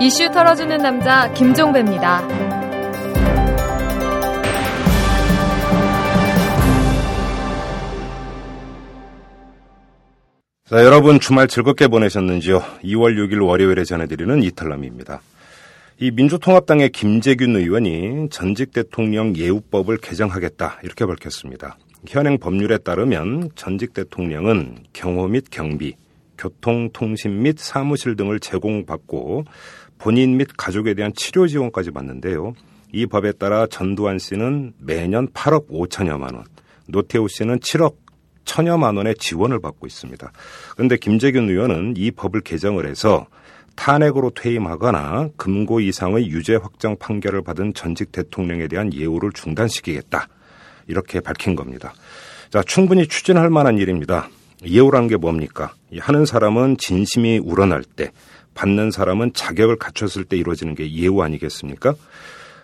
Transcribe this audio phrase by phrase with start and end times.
[0.00, 2.26] 이슈 털어주는 남자 김종배입니다.
[10.68, 12.60] 자, 여러분 주말 즐겁게 보내셨는지요?
[12.84, 15.22] 2월 6일 월요일에 전해드리는 이탈남입니다.
[15.98, 21.78] 이 민주통합당의 김재균 의원이 전직 대통령 예우법을 개정하겠다 이렇게 밝혔습니다.
[22.06, 25.94] 현행 법률에 따르면 전직 대통령은 경호 및 경비,
[26.38, 29.44] 교통, 통신 및 사무실 등을 제공받고
[29.98, 32.54] 본인 및 가족에 대한 치료 지원까지 받는데요.
[32.92, 36.44] 이 법에 따라 전두환 씨는 매년 8억 5천여만 원,
[36.86, 37.96] 노태우 씨는 7억
[38.44, 40.32] 천여만 원의 지원을 받고 있습니다.
[40.74, 43.26] 그런데 김재균 의원은 이 법을 개정을 해서
[43.76, 50.28] 탄핵으로 퇴임하거나 금고 이상의 유죄 확정 판결을 받은 전직 대통령에 대한 예우를 중단시키겠다.
[50.86, 51.92] 이렇게 밝힌 겁니다.
[52.50, 54.30] 자, 충분히 추진할 만한 일입니다.
[54.64, 55.72] 예우란 게 뭡니까?
[55.98, 58.10] 하는 사람은 진심이 우러날 때,
[58.54, 61.94] 받는 사람은 자격을 갖췄을 때 이루어지는 게 예우 아니겠습니까?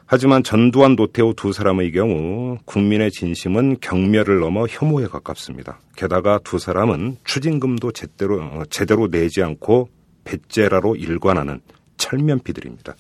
[0.07, 5.79] 하지만 전두환 노태우 두 사람의 경우 국민의 진심은 경멸을 넘어 혐오에 가깝습니다.
[5.97, 9.89] 게다가 두 사람은 추징금도 제대로 어, 제대로 내지 않고
[10.25, 11.61] 배째라로 일관하는
[11.97, 12.97] 철면피들입니다.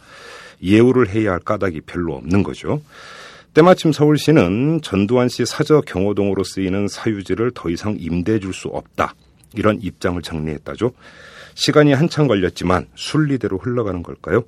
[0.62, 2.80] 예우를 해야 할 까닭이 별로 없는 거죠.
[3.54, 9.14] 때마침 서울시는 전두환 씨 사저 경호동으로 쓰이는 사유지를 더 이상 임대해 줄 수 없다.
[9.54, 10.92] 이런 입장을 정리했다죠.
[11.54, 14.44] 시간이 한참 걸렸지만 순리대로 흘러가는 걸까요?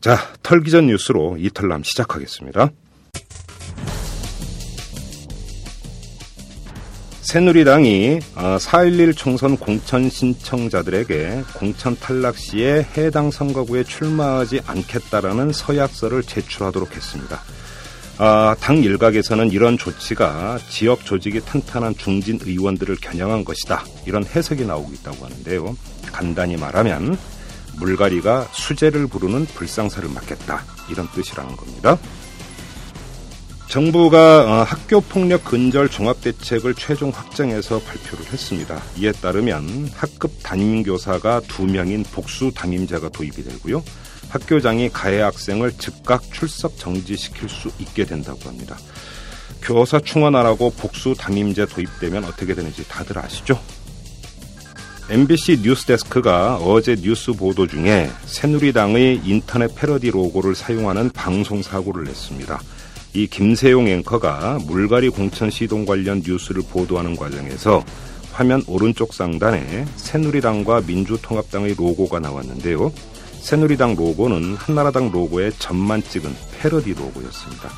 [0.00, 2.70] 자, 털기 전 뉴스로 이탈남 시작하겠습니다.
[7.22, 16.94] 새누리당이 4.11 아, 총선 공천 신청자들에게 공천 탈락 시에 해당 선거구에 출마하지 않겠다라는 서약서를 제출하도록
[16.94, 17.42] 했습니다.
[18.18, 23.84] 아, 당 일각에서는 이런 조치가 지역 조직이 탄탄한 중진 의원들을 겨냥한 것이다.
[24.06, 25.76] 이런 해석이 나오고 있다고 하는데요.
[26.12, 27.18] 간단히 말하면
[27.78, 31.98] 물갈이가 수재를 부르는 불상사를 막겠다 이런 뜻이라는 겁니다.
[33.68, 38.80] 정부가 어, 학교 폭력 근절 종합 대책을 최종 확정해서 발표를 했습니다.
[38.96, 43.82] 이에 따르면 학급 담임 교사가 두 명인 복수 담임자가 도입이 되고요.
[44.28, 48.76] 학교장이 가해 학생을 즉각 출석 정지시킬 수 있게 된다고 합니다.
[49.62, 53.60] 교사 충원하라고 복수 담임제 도입되면 어떻게 되는지 다들 아시죠?
[55.08, 62.60] MBC 뉴스데스크가 어제 뉴스 보도 중에 새누리당의 인터넷 패러디 로고를 사용하는 방송 사고를 냈습니다.
[63.14, 67.84] 이 김세용 앵커가 물갈이 공천 시동 관련 뉴스를 보도하는 과정에서
[68.32, 72.92] 화면 오른쪽 상단에 새누리당과 민주통합당의 로고가 나왔는데요.
[73.46, 77.70] 새누리당 로고는 한나라당 로고의 점만 찍은 패러디 로고였습니다.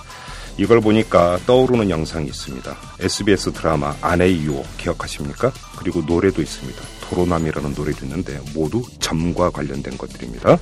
[0.57, 2.75] 이걸 보니까 떠오르는 영상이 있습니다.
[3.01, 5.53] SBS 드라마 아내의 유혹 기억하십니까?
[5.79, 6.81] 그리고 노래도 있습니다.
[7.03, 10.57] 도로남이라는 노래도 있는데 모두 점과 관련된 것들입니다.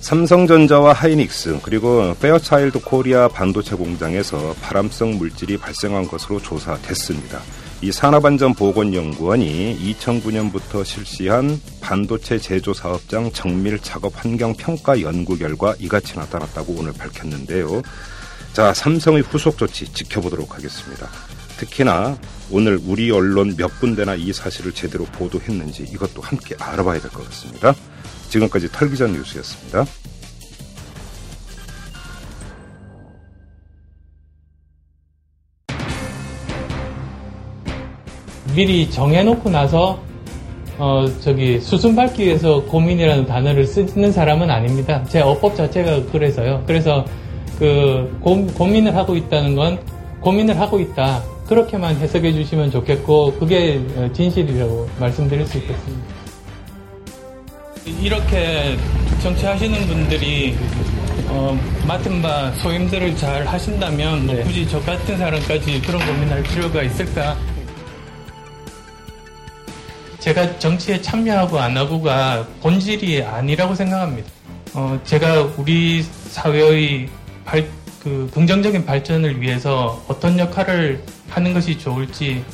[0.00, 7.42] 삼성전자와 하이닉스 그리고 페어차일드 코리아 반도체 공장에서 발암성 물질이 발생한 것으로 조사됐습니다.
[7.82, 16.74] 이 산업안전보건연구원이 2009년부터 실시한 반도체 제조 사업장 정밀 작업 환경 평가 연구 결과 이같이 나타났다고
[16.78, 17.82] 오늘 밝혔는데요.
[18.52, 21.08] 자, 삼성의 후속 조치 지켜보도록 하겠습니다.
[21.56, 22.16] 특히나
[22.52, 27.74] 오늘 우리 언론 몇 군데나 이 사실을 제대로 보도했는지 이것도 함께 알아봐야 될 것 같습니다.
[28.28, 29.84] 지금까지 털기전 뉴스였습니다.
[38.54, 39.98] 미리 정해놓고 나서
[40.78, 45.04] 어 저기 수순 밟기 위해서 고민이라는 단어를 쓰는 사람은 아닙니다.
[45.08, 46.62] 제 어법 자체가 그래서요.
[46.66, 47.04] 그래서
[47.58, 49.78] 그 고, 고민을 하고 있다는 건
[50.20, 51.22] 고민을 하고 있다.
[51.46, 53.80] 그렇게만 해석해 주시면 좋겠고 그게
[54.12, 56.22] 진실이라고 말씀드릴 수 있겠습니다.
[58.00, 58.76] 이렇게
[59.22, 60.56] 정치하시는 분들이
[61.28, 64.42] 어, 맡은 바 소임들을 잘 하신다면 뭐 네.
[64.42, 67.36] 굳이 저 같은 사람까지 그런 고민할 필요가 있을까?
[70.22, 74.30] 제가 정치에 참여하고 안 하고가 본질이 아니라고 생각합니다.
[74.72, 77.08] 어, 제가 우리 사회의
[77.44, 77.66] 발,
[78.00, 82.44] 그 긍정적인 발전을 위해서 어떤 역할을 하는 것이 좋을지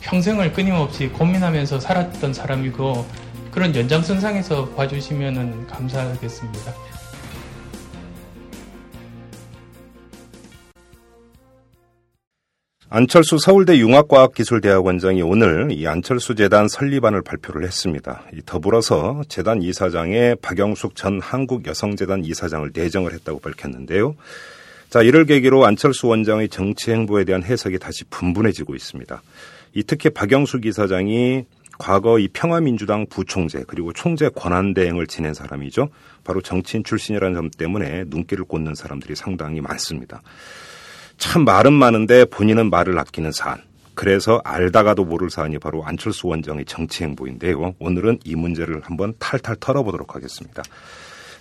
[0.00, 3.04] 평생을 끊임없이 고민하면서 살았던 사람이고
[3.50, 6.72] 그런 연장선상에서 봐주시면 감사하겠습니다.
[12.90, 18.22] 안철수 서울대 융합과학기술대학원장이 오늘 이 안철수 재단 설립안을 발표를 했습니다.
[18.46, 24.14] 더불어서 재단 이사장에 박영숙 전 한국여성재단 이사장을 내정을 했다고 밝혔는데요.
[24.88, 29.22] 자, 이를 계기로 안철수 원장의 정치 행보에 대한 해석이 다시 분분해지고 있습니다.
[29.74, 31.44] 이 특히 박영숙 이사장이
[31.78, 35.90] 과거 이 평화민주당 부총재 그리고 총재 권한 대행을 지낸 사람이죠.
[36.24, 40.22] 바로 정치인 출신이라는 점 때문에 눈길을 꽂는 사람들이 상당히 많습니다.
[41.18, 43.60] 참 말은 많은데 본인은 말을 아끼는 사안.
[43.94, 47.74] 그래서 알다가도 모를 사안이 바로 안철수 원장의 정치 행보인데요.
[47.80, 50.62] 오늘은 이 문제를 한번 탈탈 털어보도록 하겠습니다.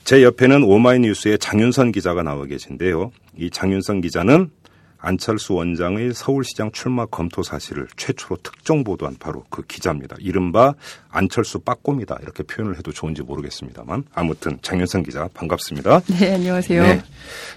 [0.03, 3.12] 제 옆에는 오마이뉴스의 장윤선 기자가 나와 계신데요.
[3.38, 4.50] 이 장윤선 기자는
[4.99, 10.15] 안철수 원장의 서울시장 출마 검토 사실을 최초로 특정 보도한 바로 그 기자입니다.
[10.19, 10.73] 이른바
[11.09, 16.01] 안철수 빠꼼이다 이렇게 표현을 해도 좋은지 모르겠습니다만 아무튼 장윤선 기자 반갑습니다.
[16.19, 16.83] 네 안녕하세요.
[16.83, 17.01] 네.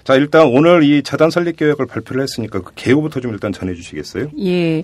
[0.03, 4.29] 자 일단 오늘 이 재단 설립 계획을 발표를 했으니까 그 개요부터 좀 일단 전해주시겠어요?
[4.39, 4.83] 예.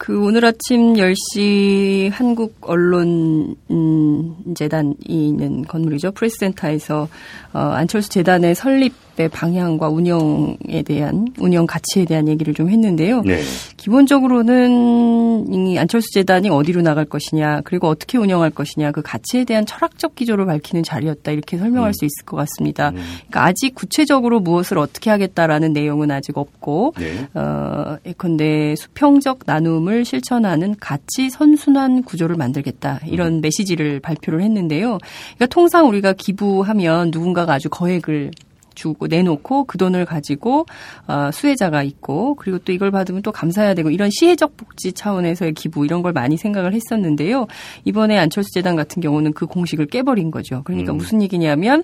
[0.00, 6.12] 그 오늘 아침 10시 한국 언론 음, 재단이 있는 건물이죠.
[6.12, 7.06] 프레스센터에서
[7.52, 13.20] 어, 안철수 재단의 설립 의 방향과 운영에 대한 운영 가치에 대한 얘기를 좀 했는데요.
[13.22, 13.40] 네.
[13.76, 20.14] 기본적으로는 이 안철수 재단이 어디로 나갈 것이냐, 그리고 어떻게 운영할 것이냐, 그 가치에 대한 철학적
[20.14, 21.92] 기조를 밝히는 자리였다 이렇게 설명할 음.
[21.92, 22.90] 수 있을 것 같습니다.
[22.90, 22.96] 음.
[23.28, 27.26] 그러니까 아직 구체적으로 무엇을 어떻게 하겠다라는 내용은 아직 없고, 네.
[27.34, 33.40] 어, 예컨대 수평적 나눔을 실천하는 가치 선순환 구조를 만들겠다 이런 음.
[33.40, 34.98] 메시지를 발표를 했는데요.
[35.36, 38.30] 그러니까 통상 우리가 기부하면 누군가가 아주 거액을
[38.74, 40.66] 주고 내놓고 그 돈을 가지고
[41.06, 45.84] 어, 수혜자가 있고 그리고 또 이걸 받으면 또 감사해야 되고 이런 시혜적 복지 차원에서의 기부
[45.84, 47.46] 이런 걸 많이 생각을 했었는데요.
[47.84, 50.62] 이번에 안철수 재단 같은 경우는 그 공식을 깨버린 거죠.
[50.64, 50.98] 그러니까 음.
[50.98, 51.82] 무슨 얘기냐면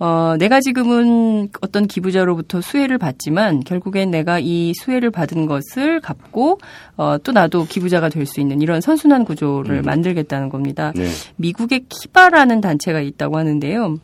[0.00, 6.58] 어, 내가 지금은 어떤 기부자로부터 수혜를 받지만 결국엔 내가 이 수혜를 받은 것을 갚고
[6.96, 9.82] 어, 또 나도 기부자가 될 수 있는 이런 선순환 구조를 음.
[9.82, 10.92] 만들겠다는 겁니다.
[10.94, 11.08] 네.
[11.36, 13.98] 미국의 키바라는 단체가 있다고 하는데요.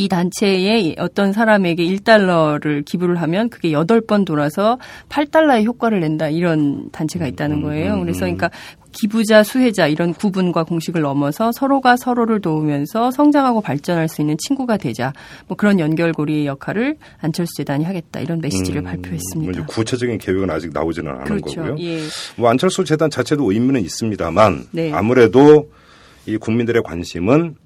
[0.00, 4.78] 이 단체에 어떤 사람에게 1달러를 기부를 하면 그게 8번 돌아서
[5.10, 7.94] 8달러의 효과를 낸다 이런 단체가 있다는 음, 거예요.
[7.94, 8.36] 음, 그래서 음.
[8.36, 8.50] 그러니까
[8.92, 15.12] 기부자, 수혜자 이런 구분과 공식을 넘어서 서로가 서로를 도우면서 성장하고 발전할 수 있는 친구가 되자.
[15.46, 19.66] 뭐 그런 연결고리의 역할을 안철수 재단이 하겠다 이런 메시지를 음, 발표했습니다.
[19.66, 21.60] 구체적인 계획은 아직 나오지는 않은 그렇죠.
[21.62, 21.76] 거고요.
[21.80, 22.00] 예.
[22.36, 24.92] 뭐 안철수 재단 자체도 의미는 있습니다만 네.
[24.92, 25.70] 아무래도
[26.26, 27.56] 이 국민들의 관심은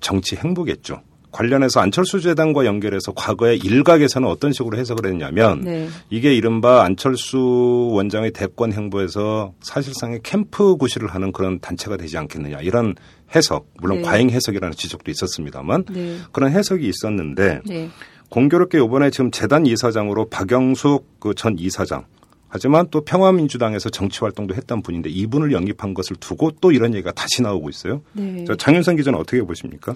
[0.00, 1.02] 정치 행보겠죠.
[1.32, 5.88] 관련해서 안철수 재단과 연결해서 과거에 일각에서는 어떤 식으로 해석을 했냐면 네.
[6.10, 12.94] 이게 이른바 안철수 원장의 대권 행보에서 사실상의 캠프 구실을 하는 그런 단체가 되지 않겠느냐 이런
[13.34, 14.04] 해석 물론 네.
[14.04, 16.16] 과잉 해석이라는 지적도 있었습니다만 네.
[16.32, 17.90] 그런 해석이 있었는데 네.
[18.28, 22.04] 공교롭게 이번에 지금 재단 이사장으로 박영숙 그 전 이사장
[22.50, 27.42] 하지만 또 평화민주당에서 정치 활동도 했던 분인데 이분을 영입한 것을 두고 또 이런 얘기가 다시
[27.42, 28.02] 나오고 있어요.
[28.12, 28.44] 네.
[28.58, 29.94] 장윤선 기자는 어떻게 보십니까?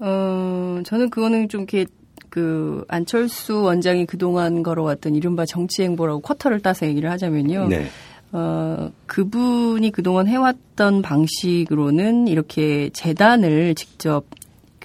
[0.00, 1.86] 어, 저는 그거는 좀 이렇게
[2.28, 7.68] 그 안철수 원장이 그동안 걸어왔던 이른바 정치 행보라고 쿼터를 따서 얘기를 하자면요.
[7.68, 7.86] 네.
[8.32, 14.24] 어, 그분이 그동안 해왔던 방식으로는 이렇게 재단을 직접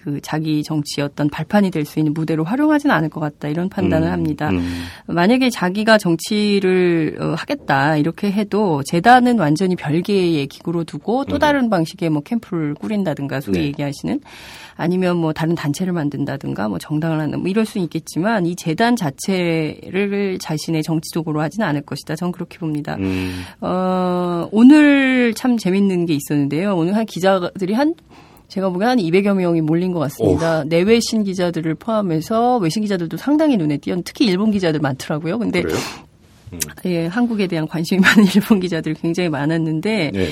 [0.02, 4.08] 그 자기 정치의 어떤 발판이 될 수 있는 무대로 활용하지는 않을 것 같다 이런 판단을
[4.08, 4.50] 음, 합니다.
[4.50, 4.84] 음.
[5.08, 11.40] 만약에 자기가 정치를 어, 하겠다 이렇게 해도 재단은 완전히 별개의 기구로 두고 또 음.
[11.40, 11.70] 다른 음.
[11.70, 13.64] 방식의 뭐 캠프를 꾸린다든가 소위 네.
[13.66, 14.20] 얘기하시는
[14.76, 20.38] 아니면 뭐 다른 단체를 만든다든가 뭐 정당을 하는 뭐 이럴 수는 있겠지만 이 재단 자체를
[20.40, 22.16] 자신의 정치적으로 하지는 않을 것이다.
[22.16, 22.96] 저는 그렇게 봅니다.
[23.00, 23.44] 음.
[23.62, 26.76] 어, 오늘 참 재밌는 게 있었는데요.
[26.76, 27.94] 오늘 한 기자들이 한
[28.50, 30.62] 제가 보기엔 한 200여 명이 몰린 것 같습니다.
[30.62, 30.64] 오.
[30.66, 35.38] 내외신 기자들을 포함해서 외신 기자들도 상당히 눈에 띄었 특히 일본 기자들 많더라고요.
[35.40, 35.78] 근데 그래요?
[36.52, 36.60] 음.
[36.86, 40.30] 예, 한국에 대한 관심이 많은 일본 기자들이 굉장히 많았는데 네.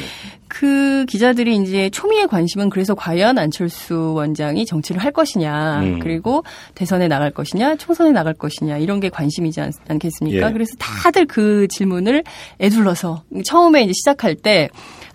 [0.48, 6.00] 그 기자들이 이제 초미의 관심은 그래서 과연 안철수 원장이 정치를 할 것이냐 음.
[6.00, 6.44] 그리고
[6.74, 10.54] 대선에 나갈 것이냐 총선에 나갈 것이냐 이런 게 관심이지 않, 겠습니까 예.
[10.54, 12.24] 그래서 다들 그 질문을
[12.60, 14.70] 애둘러서 처음에 이제 시작할 때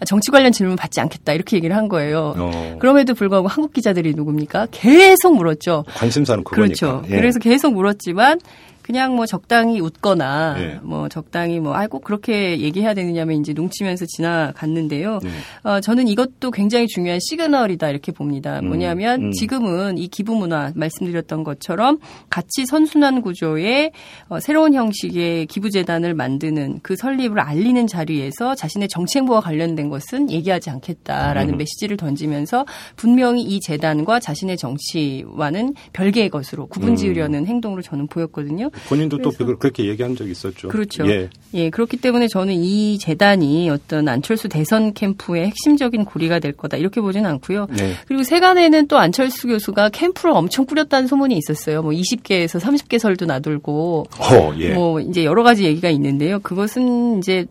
[0.06, 2.34] 정치 관련 질문 받지 않겠다 이렇게 얘기를 한 거예요.
[2.36, 2.76] 어.
[2.78, 4.68] 그럼에도 불구하고 한국 기자들이 누굽니까?
[4.70, 5.84] 계속 물었죠.
[5.94, 6.74] 관심사는 그거니까.
[6.74, 7.02] 그렇죠.
[7.06, 7.16] 예.
[7.16, 8.38] 그래서 계속 물었지만
[8.82, 10.78] 그냥 뭐 적당히 웃거나 네.
[10.82, 15.20] 뭐 적당히 뭐 아이고 그렇게 얘기해야 되느냐면 이제 농치면서 지나갔는데요.
[15.22, 15.30] 네.
[15.62, 18.58] 어, 저는 이것도 굉장히 중요한 시그널이다 이렇게 봅니다.
[18.60, 18.68] 음.
[18.68, 19.32] 뭐냐면 음.
[19.32, 21.98] 지금은 이 기부 문화 말씀드렸던 것처럼
[22.28, 23.92] 가치 선순환 구조의
[24.28, 30.30] 어, 새로운 형식의 기부 재단을 만드는 그 설립을 알리는 자리에서 자신의 정치 행보와 관련된 것은
[30.30, 31.58] 얘기하지 않겠다라는 음.
[31.58, 37.46] 메시지를 던지면서 분명히 이 재단과 자신의 정치와는 별개의 것으로 구분 지으려는 음.
[37.46, 38.70] 행동으로 저는 보였거든요.
[38.88, 40.68] 본인도 또 그렇게 얘기한 적이 있었죠.
[40.68, 41.06] 그렇죠.
[41.08, 41.28] 예.
[41.54, 41.70] 예.
[41.70, 47.28] 그렇기 때문에 저는 이 재단이 어떤 안철수 대선 캠프의 핵심적인 고리가 될 거다 이렇게 보지는
[47.30, 47.66] 않고요.
[47.76, 47.94] 네.
[48.06, 51.82] 그리고 세간에는 또 안철수 교수가 캠프를 엄청 꾸렸다는 소문이 있었어요.
[51.82, 54.70] 뭐 20개에서 30개 설도 나돌고 어, 예.
[54.70, 56.40] 뭐 이제 여러 가지 얘기가 있는데요.
[56.40, 57.46] 그것은 이제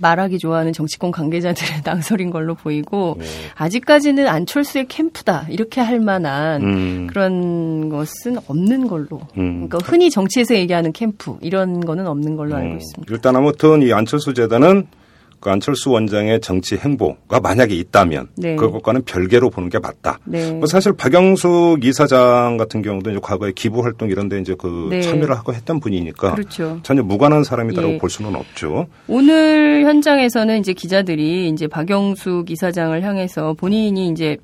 [0.00, 3.26] 말하기 좋아하는 정치권 관계자들의 낭설인 걸로 보이고 네.
[3.54, 7.06] 아직까지는 안철수의 캠프다 이렇게 할 만한 음.
[7.06, 9.20] 그런 것은 없는 걸로.
[9.36, 9.68] 음.
[9.68, 12.76] 그러니까 흔히 정치에서 얘기하는 캠프 이런 거는 없는 걸로 알고 음.
[12.78, 13.12] 있습니다.
[13.12, 14.86] 일단 아무튼 이 안철수 재단은
[15.40, 18.56] 그 안철수 원장의 정치 행보가 만약에 있다면 네.
[18.56, 20.18] 그것과는 별개로 보는 게 맞다.
[20.24, 20.52] 네.
[20.52, 25.00] 뭐 사실 박영숙 이사장 같은 경우도 이제 과거에 기부 활동 이런 데 이제 그 네.
[25.00, 26.78] 참여를 하고 했던 분이니까 그렇죠.
[26.82, 27.98] 전혀 무관한 사람이다라고 예.
[27.98, 28.86] 볼 수는 없죠.
[29.08, 34.36] 오늘 현장에서는 이제 기자들이 이제 박영숙 이사장을 향해서 본인이 이제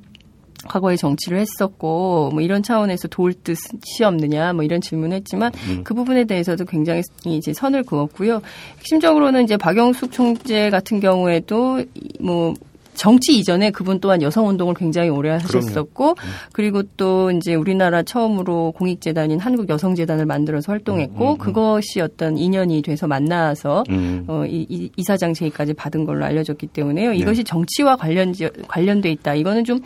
[0.67, 5.85] 과거에 정치를 했었고 뭐 이런 차원에서 도울 뜻이 없느냐 뭐 이런 질문했지만 음.
[5.85, 8.41] 그 부분에 대해서도 굉장히 이제 선을 그었고요.
[8.79, 11.83] 핵심적으로는 이제 박영숙 총재 같은 경우에도
[12.21, 12.55] 뭐
[12.97, 16.15] 정치 이전에 그분 또한 여성 운동을 굉장히 오래 하셨었고 음.
[16.53, 21.39] 그리고 또 이제 우리나라 처음으로 공익재단인 한국 여성재단을 만들어서 활동했고 음, 음, 음.
[21.39, 24.25] 그것이 어떤 인연이 돼서 만나서 음.
[24.27, 27.13] 어, 이, 이, 이사장 제의까지 받은 걸로 알려졌기 때문에요.
[27.13, 27.45] 이것이 네.
[27.45, 28.35] 정치와 관련
[28.67, 29.35] 관련돼 있다.
[29.35, 29.81] 이거는 좀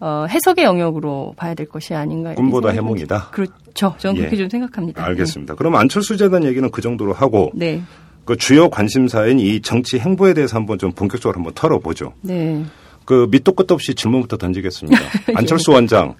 [0.00, 2.34] 어, 해석의 영역으로 봐야 될 것이 아닌가.
[2.34, 3.30] 꿈보다 해몽이다.
[3.30, 3.94] 그렇죠.
[3.98, 4.38] 저는 그렇게 예.
[4.38, 5.04] 좀 생각합니다.
[5.04, 5.54] 알겠습니다.
[5.54, 5.56] 네.
[5.56, 7.82] 그럼 안철수 재단 얘기는 그 정도로 하고 네.
[8.24, 12.14] 그 주요 관심사인 이 정치 행보에 대해서 한번 좀 본격적으로 한번 털어보죠.
[12.22, 12.64] 네.
[13.04, 14.98] 그 밑도 끝도 없이 질문부터 던지겠습니다.
[15.30, 15.34] 예.
[15.34, 16.14] 안철수 원장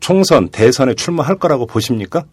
[0.00, 2.24] 총선 대선에 출마할 거라고 보십니까?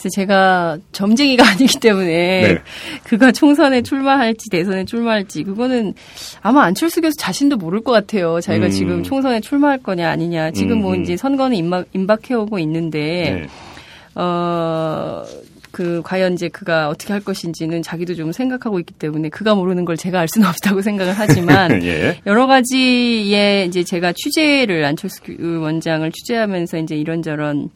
[0.00, 2.58] 그래서 제가 점쟁이가 아니기 때문에 네.
[3.04, 5.94] 그가 총선에 출마할지 대선에 출마할지 그거는
[6.40, 8.40] 아마 안철수 교수 자신도 모를 것 같아요.
[8.40, 8.70] 자기가 음.
[8.70, 10.52] 지금 총선에 출마할 거냐 아니냐.
[10.52, 10.96] 지금 뭐 음.
[10.96, 13.46] 뭐 이제 선거는 임박, 임박해오고 있는데 네.
[14.14, 15.22] 어.
[15.72, 19.96] 그 과연 이제 그가 어떻게 할 것인지는 자기도 좀 생각하고 있기 때문에 그가 모르는 걸
[19.96, 22.18] 제가 알 수는 없다고 생각을 하지만 예.
[22.26, 27.70] 여러 가지의 이제 제가 취재를 안철수 원장을 취재하면서 이제 이런저런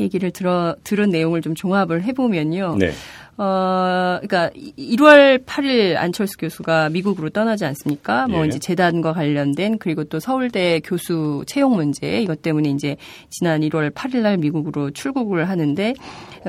[0.00, 2.76] 얘기를 들어 들은 내용을 좀 종합을 해보면요.
[2.78, 2.92] 네.
[3.38, 8.28] 어, 그러니까 1월 8일 안철수 교수가 미국으로 떠나지 않습니까?
[8.28, 8.48] 뭐 예.
[8.48, 12.96] 이제 재단과 관련된 그리고 또 서울대 교수 채용 문제 이것 때문에 이제
[13.30, 15.94] 지난 1월 8일 날 미국으로 출국을 하는데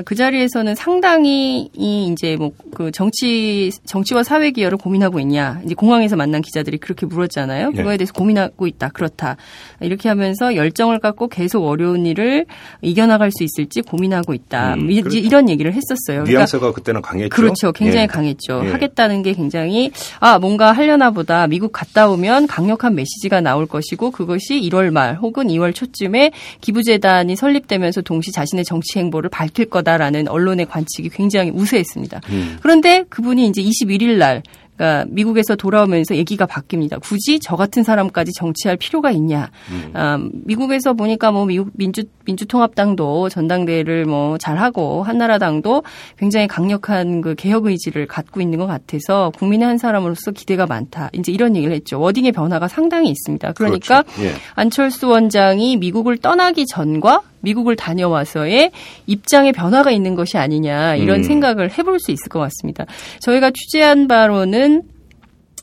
[0.06, 6.16] 그 자리에서는 상당히 이 이제 뭐 그 정치 정치와 사회 기여를 고민하고 있냐 이제 공항에서
[6.16, 7.72] 만난 기자들이 그렇게 물었잖아요.
[7.72, 7.78] 네.
[7.78, 9.38] 그거에 대해서 고민하고 있다 그렇다
[9.80, 12.46] 이렇게 하면서 열정을 갖고 계속 어려운 일을
[12.82, 15.18] 이겨나갈 수 있을지 고민하고 있다 음, 이, 그렇죠.
[15.18, 16.24] 이런 얘기를 했었어요.
[16.24, 17.30] 그러니까 그때는 강했죠.
[17.30, 17.72] 그렇죠.
[17.72, 18.08] 굉장히 예.
[18.08, 18.62] 강했죠.
[18.66, 18.72] 예.
[18.72, 24.60] 하겠다는 게 굉장히 아 뭔가 하려나 보다 미국 갔다 오면 강력한 메시지가 나올 것이고 그것이
[24.62, 31.10] 1월 말 혹은 2월 초쯤에 기부재단이 설립되면서 동시 자신의 정치 행보를 밝힐 거다라는 언론의 관측이
[31.10, 32.22] 굉장히 우세했습니다.
[32.30, 32.58] 음.
[32.62, 34.44] 그런데 그분이 이제 21일 날
[34.76, 37.00] 그러니까 미국에서 돌아오면서 얘기가 바뀝니다.
[37.02, 39.50] 굳이 저 같은 사람까지 정치할 필요가 있냐?
[39.72, 39.92] 음.
[39.94, 45.84] 아, 미국에서 보니까 뭐 미국 민주 민주통합당도 전당대회를 뭐 잘하고 한나라당도
[46.18, 51.10] 굉장히 강력한 그 개혁 의지를 갖고 있는 것 같아서 국민의 한 사람으로서 기대가 많다.
[51.14, 52.00] 이제 이런 얘기를 했죠.
[52.00, 53.54] 워딩의 변화가 상당히 있습니다.
[53.54, 54.24] 그러니까 그렇죠.
[54.24, 54.34] 예.
[54.56, 58.72] 안철수 원장이 미국을 떠나기 전과 미국을 다녀와서의
[59.06, 61.24] 입장의 변화가 있는 것이 아니냐 이런 음.
[61.24, 62.86] 생각을 해볼 수 있을 것 같습니다.
[63.20, 64.84] 저희가 취재한 바로는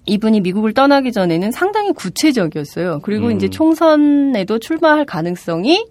[0.07, 3.01] 이분이 미국을 떠나기 전에는 상당히 구체적이었어요.
[3.03, 3.37] 그리고 음.
[3.37, 5.85] 이제 총선에도 출마할 가능성이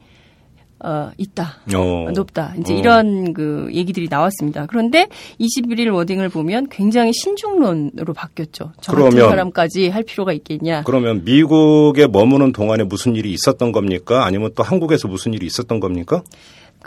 [0.83, 1.57] 어, 있다.
[1.75, 2.09] 어.
[2.11, 2.53] 높다.
[2.59, 2.77] 이제 어.
[2.77, 4.65] 이런 그 얘기들이 나왔습니다.
[4.67, 5.07] 그런데
[5.39, 8.71] 21일 워딩을 보면 굉장히 신중론으로 바뀌었죠.
[8.81, 10.83] 저 그러면, 사람까지 할 필요가 있겠냐.
[10.83, 14.25] 그러면 미국에 머무는 동안에 무슨 일이 있었던 겁니까?
[14.25, 16.23] 아니면 또 한국에서 무슨 일이 있었던 겁니까?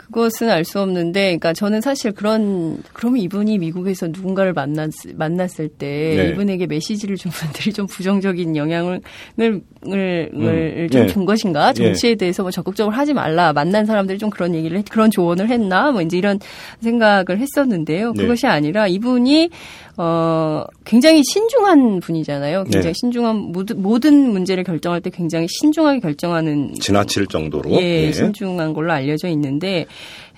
[0.05, 6.15] 그것은 알 수 없는데, 그러니까 저는 사실 그런 그러면 이분이 미국에서 누군가를 만났 만났을 때
[6.15, 6.29] 네.
[6.29, 9.01] 이분에게 메시지를 준 분들이 좀 부정적인 영향을
[9.39, 10.87] 을, 을, 음.
[10.89, 11.25] 좀준 네.
[11.25, 11.73] 것인가?
[11.73, 12.15] 정치에 네.
[12.15, 13.53] 대해서 뭐 적극적으로 하지 말라.
[13.53, 15.91] 만난 사람들이 좀 그런 얘기를 했, 그런 조언을 했나?
[15.91, 16.39] 뭐 이제 이런
[16.81, 18.13] 생각을 했었는데요.
[18.13, 18.21] 네.
[18.21, 19.49] 그것이 아니라 이분이
[19.97, 22.63] 어, 굉장히 신중한 분이잖아요.
[22.63, 22.93] 굉장히 네.
[22.95, 28.11] 신중한 모든, 모든 문제를 결정할 때 굉장히 신중하게 결정하는 지나칠 정도로 예, 네.
[28.11, 29.85] 신중한 걸로 알려져 있는데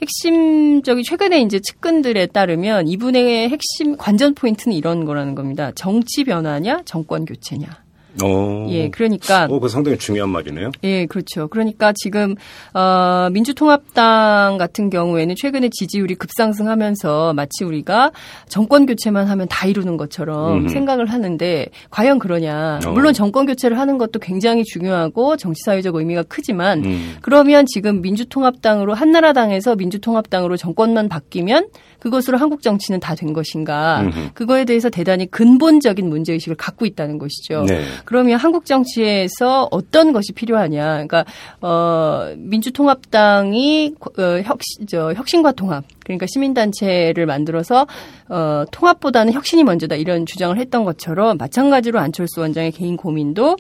[0.02, 5.72] 핵심적인 최근에 이제 측근들에 따르면 이분의 핵심 관전 포인트는 이런 거라는 겁니다.
[5.76, 7.85] 정치 변화냐, 정권 교체냐.
[8.24, 8.68] 오.
[8.70, 9.48] 예, 그러니까.
[9.50, 10.72] 오, 그 상당히 중요한 말이네요.
[10.84, 11.48] 예, 그렇죠.
[11.48, 12.36] 그러니까 지금,
[12.74, 18.12] 어, 민주통합당 같은 경우에는 최근에 지지율이 급상승하면서 마치 우리가
[18.48, 20.68] 정권 교체만 하면 다 이루는 것처럼 음.
[20.68, 22.80] 생각을 하는데 과연 그러냐.
[22.86, 22.92] 어.
[22.92, 27.16] 물론 정권 교체를 하는 것도 굉장히 중요하고 정치사회적 의미가 크지만 음.
[27.22, 31.68] 그러면 지금 민주통합당으로 한나라당에서 민주통합당으로 정권만 바뀌면
[32.00, 34.02] 그것으로 한국 정치는 다 된 것인가?
[34.02, 34.30] 음흠.
[34.34, 37.64] 그거에 대해서 대단히 근본적인 문제 의식을 갖고 있다는 것이죠.
[37.68, 37.82] 네.
[38.04, 40.84] 그러면 한국 정치에서 어떤 것이 필요하냐?
[40.94, 41.26] 그러니까
[41.62, 47.88] 어 민주통합당이 어, 혁신 저 혁신과 통합 그러니까 시민단체를 만들어서
[48.30, 53.58] 어 통합보다는 혁신이 먼저다 이런 주장을 했던 것처럼 마찬가지로 안철수 원장의 개인 고민도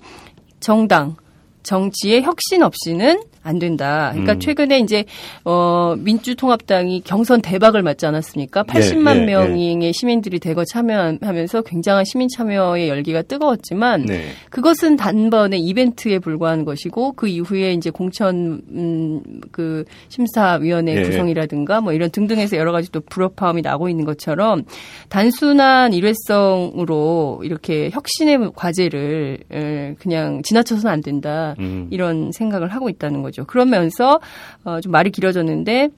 [0.60, 1.16] 정당
[1.64, 4.10] 정치의 혁신 없이는 안 된다.
[4.12, 4.40] 그러니까 음.
[4.40, 5.06] 최근에 이제
[5.44, 8.64] 어 민주통합당이 경선 대박을 맞지 않았습니까?
[8.64, 9.92] 80만 예, 예, 명의 예.
[9.92, 14.24] 시민들이 대거 참여하면서 굉장한 시민 참여의 열기가 뜨거웠지만 네.
[14.50, 19.22] 그것은 단번에 이벤트에 불과한 것이고 그 이후에 이제 공천 음,
[19.52, 21.04] 그 심사위원회 예.
[21.04, 24.64] 구성이라든가 뭐 이런 등등해서 여러 가지 또 불협화음이 나고 있는 것처럼
[25.10, 31.54] 단순한 일회성으로 이렇게 혁신의 과제를 그냥 지나쳐서는 안 된다.
[31.60, 31.88] 음.
[31.92, 33.35] 이런 생각을 하고 있다는 거죠.
[33.36, 33.46] 거죠.
[33.46, 34.20] 그러면서
[34.64, 35.90] 어, 좀 말이 길어졌는데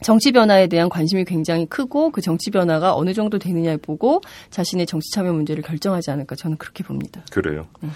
[0.00, 5.10] 정치 변화에 대한 관심이 굉장히 크고 그 정치 변화가 어느 정도 되느냐에 보고 자신의 정치
[5.12, 7.22] 참여 문제를 결정하지 않을까 저는 그렇게 봅니다.
[7.30, 7.66] 그래요.
[7.80, 7.88] 네.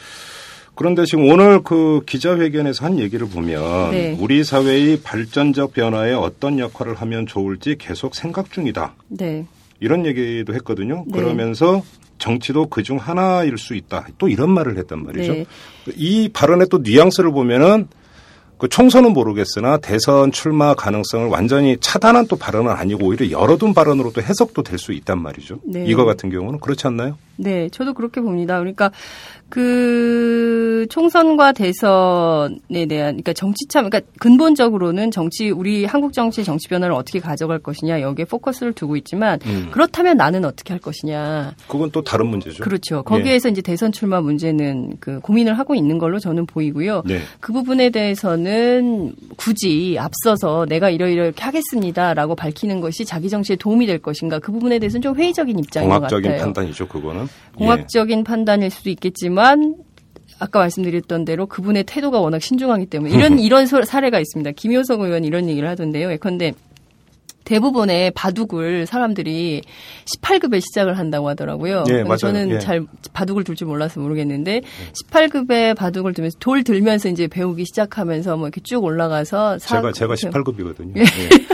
[0.75, 4.17] 그런데 지금 오늘 그 기자회견에서 한 얘기를 보면 네.
[4.19, 8.95] 우리 사회의 발전적 변화에 어떤 역할을 하면 좋을지 계속 생각 중이다.
[9.09, 9.47] 네.
[9.81, 11.05] 이런 얘기도 했거든요.
[11.07, 11.13] 네.
[11.13, 11.83] 그러면서
[12.19, 14.07] 정치도 그중 하나일 수 있다.
[14.17, 15.33] 또 이런 말을 했단 말이죠.
[15.35, 15.47] 네.
[15.95, 17.89] 이 발언의 또 뉘앙스를 보면은
[18.63, 24.23] 그 총선은 모르겠으나 대선 출마 가능성을 완전히 차단한 또 발언은 아니고 오히려 열어둔 발언으로 또
[24.23, 25.59] 해석도 될 수 있단 말이죠.
[25.65, 25.85] 네.
[25.85, 27.19] 이거 같은 경우는 그렇지 않나요?
[27.37, 28.59] 네, 저도 그렇게 봅니다.
[28.59, 28.91] 그러니까
[29.49, 36.95] 그 총선과 대선에 대한 그러니까 정치 참 그러니까 근본적으로는 정치 우리 한국 정치 정치 변화를
[36.95, 39.69] 어떻게 가져갈 것이냐 여기에 포커스를 두고 있지만 음.
[39.71, 42.65] 그렇다면 나는 어떻게 할 것이냐 그건 또 다른 문제죠.
[42.65, 43.03] 그렇죠.
[43.03, 43.53] 거기에서 네.
[43.53, 47.03] 이제 대선 출마 문제는 그 고민을 하고 있는 걸로 저는 보이고요.
[47.05, 47.21] 네.
[47.41, 54.39] 그 부분에 대해서는 굳이 앞서서 내가 이러이렇게 하겠습니다라고 밝히는 것이 자기 정치에 도움이 될 것인가
[54.39, 56.21] 그 부분에 대해서는 좀 회의적인 입장인 것 같아요.
[56.21, 57.22] 공학적인 판단이죠, 그거는.
[57.57, 58.25] 공학적인 예.
[58.25, 59.77] 판단일 수도 있겠지만
[60.39, 64.51] 아까 말씀드렸던 대로 그분의 태도가 워낙 신중하기 때문에 이런 이런 사례가 있습니다.
[64.53, 66.11] 김효석 의원 이런 얘기를 하던데요.
[66.13, 66.53] 예컨대
[67.45, 69.63] 대부분의 바둑을 사람들이
[70.05, 71.85] 18급에 시작을 한다고 하더라고요.
[71.89, 72.17] 예, 맞아요.
[72.17, 72.59] 저는 예.
[72.61, 74.63] 잘 바둑을 둘 줄 몰라서 모르겠는데
[75.11, 80.97] 18급에 바둑을 두면서 돌 들면서 이제 배우기 시작하면서 뭐 이렇게 쭉 올라가서 제가 제가 18급이거든요.
[80.97, 81.05] 예.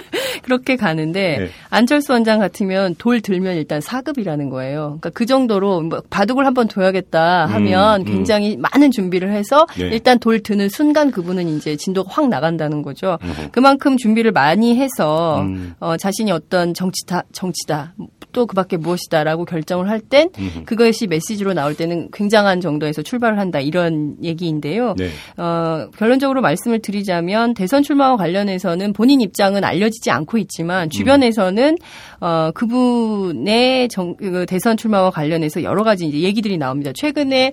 [0.49, 1.49] 그렇게 가는데 네.
[1.69, 4.97] 안철수 원장 같으면 돌 들면 일단 4급이라는 거예요.
[4.99, 8.13] 그러니까 그 정도로 뭐 바둑을 한번 둬야겠다 하면 음, 음.
[8.15, 9.91] 굉장히 많은 준비를 해서 네.
[9.93, 13.19] 일단 돌 드는 순간 그분은 이제 진도가 확 나간다는 거죠.
[13.23, 13.49] 음.
[13.53, 15.75] 그만큼 준비를 많이 해서 음.
[15.81, 17.93] 어, 자신이 어떤 정치다 정치다
[18.39, 20.31] 또 그밖에 무엇이다라고 결정을 할 땐
[20.65, 24.95] 그것이 메시지로 나올 때는 굉장한 정도에서 출발을 한다 이런 얘기인데요.
[24.97, 25.09] 네.
[25.37, 31.77] 어, 결론적으로 말씀을 드리자면 대선 출마와 관련해서는 본인 입장은 알려지지 않고 있지만 주변에서는
[32.21, 36.93] 어, 그분의 정, 그 대선 출마와 관련해서 여러 가지 이제 얘기들이 나옵니다.
[36.95, 37.53] 최근에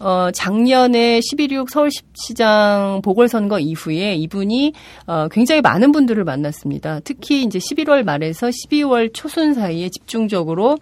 [0.00, 4.72] 어, 작년에 11.6 서울시장 보궐선거 이후에 이분이
[5.06, 7.00] 어, 굉장히 많은 분들을 만났습니다.
[7.04, 10.78] 특히 이제 11월 말에서 12월 초순 사이에 집중적으로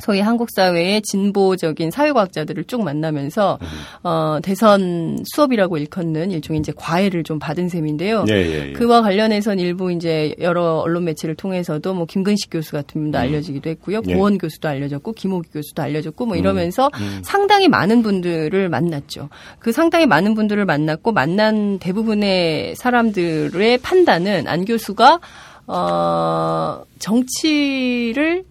[0.00, 3.66] 소위 한국 사회의 진보적인 사회과학자들을 쭉 만나면서 음.
[4.02, 8.24] 어, 대선 수업이라고 일컫는 일종의 이제 과외를 좀 받은 셈인데요.
[8.28, 8.72] 예, 예, 예.
[8.72, 13.20] 그와 관련해서는 일부 이제 여러 언론 매체를 통해서도 뭐 김근식 교수 같은 분도 음.
[13.20, 14.02] 알려지기도 했고요.
[14.08, 14.14] 예.
[14.14, 16.38] 고원 교수도 알려졌고 김호기 교수도 알려졌고 뭐 음.
[16.38, 17.20] 이러면서 음.
[17.22, 19.28] 상당히 많은 분들을 만났죠.
[19.60, 25.20] 그 상당히 많은 분들을 만났고 만난 대부분의 사람들의 판단은 안 교수가
[25.66, 28.44] 어, 정치를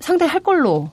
[0.00, 0.90] 상당히 할 걸로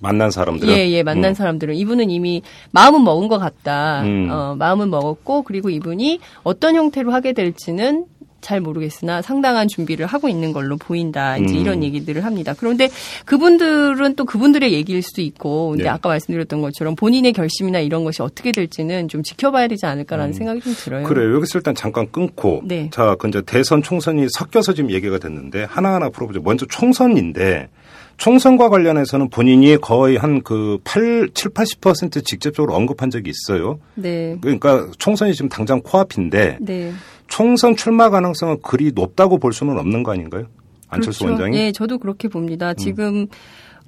[0.00, 1.34] 만난 사람들은 예, 예, 만난 음.
[1.34, 4.02] 사람들은 이분은 이미 마음은 먹은 것 같다.
[4.02, 4.28] 음.
[4.30, 8.04] 어, 마음은 먹었고 그리고 이분이 어떤 형태로 하게 될지는
[8.42, 11.36] 잘 모르겠으나 상당한 준비를 하고 있는 걸로 보인다.
[11.36, 11.60] 이제 음.
[11.60, 12.54] 이런 얘기들을 합니다.
[12.56, 12.88] 그런데
[13.24, 15.88] 그분들은 또 그분들의 얘기일 수도 있고, 근데 네.
[15.88, 20.32] 아까 말씀드렸던 것처럼 본인의 결심이나 이런 것이 어떻게 될지는 좀 지켜봐야 되지 않을까라는 음.
[20.32, 21.04] 생각이 좀 들어요.
[21.08, 21.34] 그래요.
[21.34, 22.88] 여기서 일단 잠깐 끊고, 네.
[22.92, 26.42] 자, 그 이제 대선 총선이 섞여서 지금 얘기가 됐는데 하나하나 풀어보죠.
[26.42, 27.68] 먼저 총선인데
[28.16, 33.78] 총선과 관련해서는 본인이 거의 한 그 8, 7, 80% 직접적으로 언급한 적이 있어요.
[33.94, 34.36] 네.
[34.40, 36.92] 그러니까 총선이 지금 당장 코앞인데 네.
[37.26, 40.46] 총선 출마 가능성은 그리 높다고 볼 수는 없는 거 아닌가요?
[40.88, 41.32] 안철수 그렇죠.
[41.42, 41.56] 원장이?
[41.56, 42.74] 네, 저도 그렇게 봅니다.
[42.74, 43.26] 지금 음.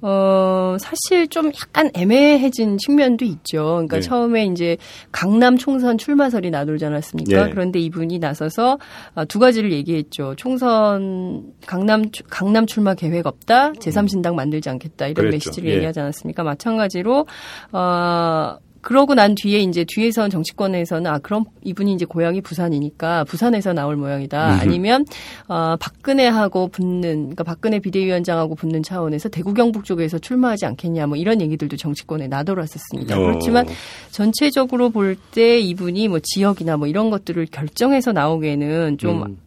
[0.01, 3.63] 어, 사실 좀 약간 애매해진 측면도 있죠.
[3.63, 4.01] 그러니까 네.
[4.01, 4.77] 처음에 이제
[5.11, 7.45] 강남 총선 출마설이 나돌지 않았습니까?
[7.45, 7.51] 네.
[7.51, 8.79] 그런데 이분이 나서서
[9.15, 10.35] 어, 두 가지를 얘기했죠.
[10.37, 13.73] 총선 강남 강남 출마 계획 없다.
[13.73, 15.07] 제3신당 만들지 않겠다.
[15.07, 15.49] 이런 그랬죠.
[15.49, 15.75] 메시지를 예.
[15.75, 16.43] 얘기하지 않았습니까?
[16.43, 17.25] 마찬가지로
[17.73, 23.95] 어 그러고 난 뒤에 이제 뒤에선 정치권에서는 아 그럼 이분이 이제 고향이 부산이니까 부산에서 나올
[23.95, 24.53] 모양이다.
[24.53, 24.61] 음흠.
[24.61, 25.05] 아니면
[25.47, 31.41] 어 박근혜하고 붙는 그러니까 박근혜 비대위원장하고 붙는 차원에서 대구 경북 쪽에서 출마하지 않겠냐 뭐 이런
[31.41, 33.17] 얘기들도 정치권에 나돌았었습니다.
[33.17, 33.21] 어.
[33.21, 33.67] 그렇지만
[34.11, 39.37] 전체적으로 볼 때 이분이 뭐 지역이나 뭐 이런 것들을 결정해서 나오기에는 좀어 음.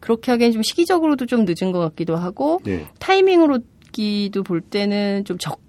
[0.00, 2.86] 그렇게 하기엔 좀 시기적으로도 좀 늦은 것 같기도 하고 네.
[2.98, 3.60] 타이밍으로
[3.92, 5.60] 기도 볼 때는 좀 적.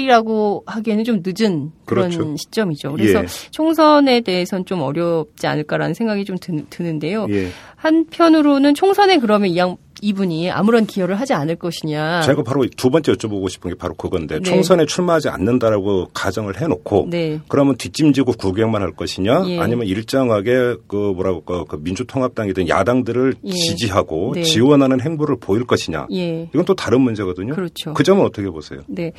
[0.00, 2.36] 이라고 하기에는 좀 늦은 그런 그렇죠.
[2.36, 2.92] 시점이죠.
[2.92, 3.26] 그래서 예.
[3.50, 7.48] 총선에 대해서는 좀 어렵지 않을까라는 생각이 좀 드, 는데요 예.
[7.76, 12.22] 한편으로는 총선에 그러면 이 양 이분이 아무런 기여를 하지 않을 것이냐.
[12.22, 14.42] 제가 바로 두 번째 여쭤보고 싶은 게 바로 그건데 네.
[14.42, 17.40] 총선에 출마하지 않는다라고 가정을 해놓고 네.
[17.48, 19.60] 그러면 뒷짐지고 구경만 할 것이냐 예.
[19.60, 23.50] 아니면 일정하게 그 뭐라고 그, 그 민주통합당이든 야당들을 예.
[23.52, 24.42] 지지하고 네.
[24.42, 26.08] 지원하는 행보를 보일 것이냐.
[26.12, 26.48] 예.
[26.52, 27.54] 이건 또 다른 문제거든요.
[27.54, 27.94] 그렇죠.
[27.94, 28.80] 그 점은 어떻게 보세요?
[28.88, 29.12] 네,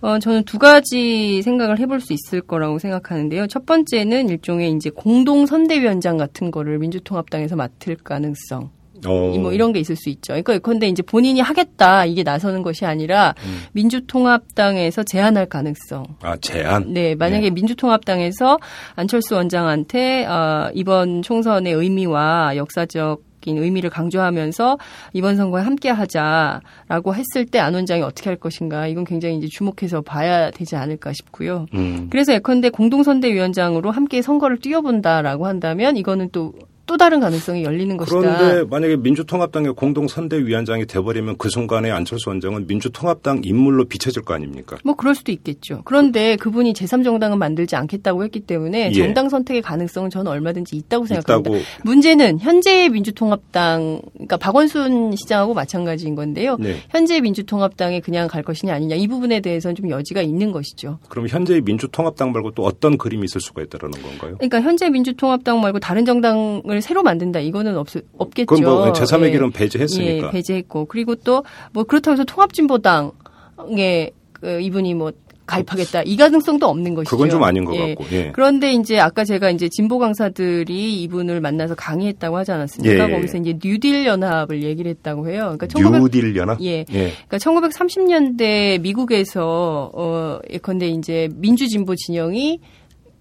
[0.00, 3.46] 어, 저는 두 가지 생각을 해볼 수 있을 거라고 생각하는데요.
[3.48, 8.70] 첫 번째는 일종의 이제 공동 선대위원장 같은 거를 민주통합당에서 맡을 가능성.
[9.06, 9.34] 어.
[9.38, 10.32] 뭐 이런 게 있을 수 있죠.
[10.32, 13.60] 그러니까 근데 이제 본인이 하겠다 이게 나서는 것이 아니라 음.
[13.72, 16.04] 민주통합당에서 제안할 가능성.
[16.22, 16.92] 아 제안.
[16.92, 17.50] 네, 만약에 네.
[17.50, 18.58] 민주통합당에서
[18.96, 24.76] 안철수 원장한테 어, 이번 총선의 의미와 역사적 의미를 강조하면서
[25.14, 30.02] 이번 선거에 함께 하자라고 했을 때 안 원장이 어떻게 할 것인가 이건 굉장히 이제 주목해서
[30.02, 31.66] 봐야 되지 않을까 싶고요.
[31.74, 32.08] 음.
[32.10, 36.52] 그래서 예컨대 공동선대위원장으로 함께 선거를 뛰어본다라고 한다면 이거는 또
[36.90, 38.18] 또 다른 가능성이 열리는 것이다.
[38.18, 44.76] 그런데 만약에 민주통합당의 공동선대위원장이 돼버리면 그 순간에 안철수 원장은 민주통합당 인물로 비춰질 거 아닙니까?
[44.82, 45.82] 뭐 그럴 수도 있겠죠.
[45.84, 48.92] 그런데 그분이 제3정당은 만들지 않겠다고 했기 때문에 예.
[48.92, 51.48] 정당 선택의 가능성은 저는 얼마든지 있다고 생각합니다.
[51.48, 51.64] 있다고.
[51.84, 56.56] 문제는 현재의 민주통합당, 그러니까 박원순 시장하고 마찬가지인 건데요.
[56.58, 56.74] 네.
[56.88, 60.98] 현재의 민주통합당에 그냥 갈 것이냐 아니냐 이 부분에 대해서는 좀 여지가 있는 것이죠.
[61.08, 64.34] 그럼 현재의 민주통합당 말고 또 어떤 그림이 있을 수가 있다는 건가요?
[64.38, 67.88] 그러니까 현재 민주통합당 말고 다른 정당을 새로 만든다 이거는 없,
[68.18, 68.46] 없겠죠.
[68.46, 69.30] 그건 뭐 제3의 예.
[69.32, 70.26] 길은 배제했으니까.
[70.28, 75.12] 예, 배제했고 그리고 또 뭐 그렇다고 해서 통합진보당에 그 이분이 뭐
[75.46, 77.10] 가입하겠다 이 가능성도 없는 것이죠.
[77.10, 77.94] 그건 좀 아닌 것 예.
[77.94, 78.04] 같고.
[78.12, 78.30] 예.
[78.32, 83.08] 그런데 이제 아까 제가 이제 진보 강사들이 이분을 만나서 강의했다고 하지 않았습니까?
[83.10, 83.12] 예.
[83.12, 85.56] 거기서 이제 뉴딜 연합을 얘기를 했다고 해요.
[85.58, 86.60] 그러니까 1900, 뉴딜 연합?
[86.62, 86.84] 예.
[86.92, 87.12] 예.
[87.28, 92.60] 그러니까 1930년대 미국에서 어 예컨대 이제 민주 진보 진영이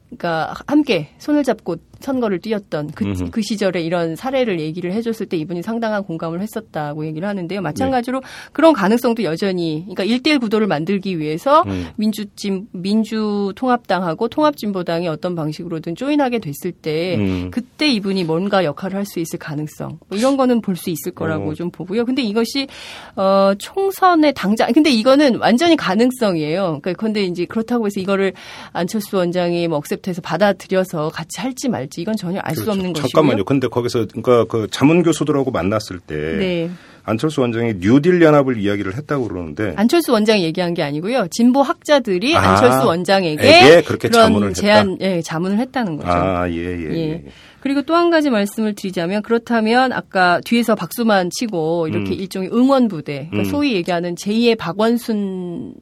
[0.10, 5.62] 그러니까 함께 손을 잡고 선거를 뛰었던 그, 그 시절에 이런 사례를 얘기를 해줬을 때 이분이
[5.64, 7.62] 상당한 공감을 했었다고 얘기를 하는데요.
[7.62, 8.28] 마찬가지로 네.
[8.54, 11.88] 그런 가능성도 여전히 그러니까 일대일 구도를 만들기 위해서 음.
[11.98, 17.52] 민주진 민주통합당하고 통합진보당이 어떤 방식으로든 조인하게 됐을 때 음.
[17.52, 21.50] 그때 이분이 뭔가 역할을 할 수 있을 가능성 뭐 이런 거는 볼 수 있을 거라고
[21.50, 21.54] 어.
[21.56, 22.06] 좀 보고요.
[22.06, 22.68] 근데 이것이
[23.16, 26.80] 어 총선의 당장 근데 이거는 완전히 가능성이에요.
[26.82, 28.34] 그러니까 근데 이제 그렇다고 해서 이거를
[28.72, 32.71] 안철수 원장이 뭐 억셉트해서 받아들여서 같이 할지 말지 될지 이건 전혀 알수 그렇죠.
[32.80, 33.10] 없는 것이고요.
[33.10, 33.43] 잠깐만요.
[33.43, 36.69] 근데 거기서 그러니까 그 자문 교수들하고 만났을 때 네.
[37.04, 41.28] 안철수 원장이 뉴딜 연합을 이야기를 했다고 그러는데 안철수 원장이 얘기한 게 아니고요.
[41.32, 45.06] 진보 학자들이 아, 안철수 원장에게 그렇게 자문을 제안, 했다.
[45.06, 46.10] 예, 자문을 했다는 거죠.
[46.10, 46.89] 아, 예, 예.
[46.91, 47.10] 예.
[47.10, 47.23] 예.
[47.62, 52.13] 그리고 또 한 가지 말씀을 드리자면 그렇다면 아까 뒤에서 박수만 치고 이렇게 음.
[52.13, 53.52] 일종의 응원 부대, 그러니까 음.
[53.52, 55.73] 소위 얘기하는 제2의 박원순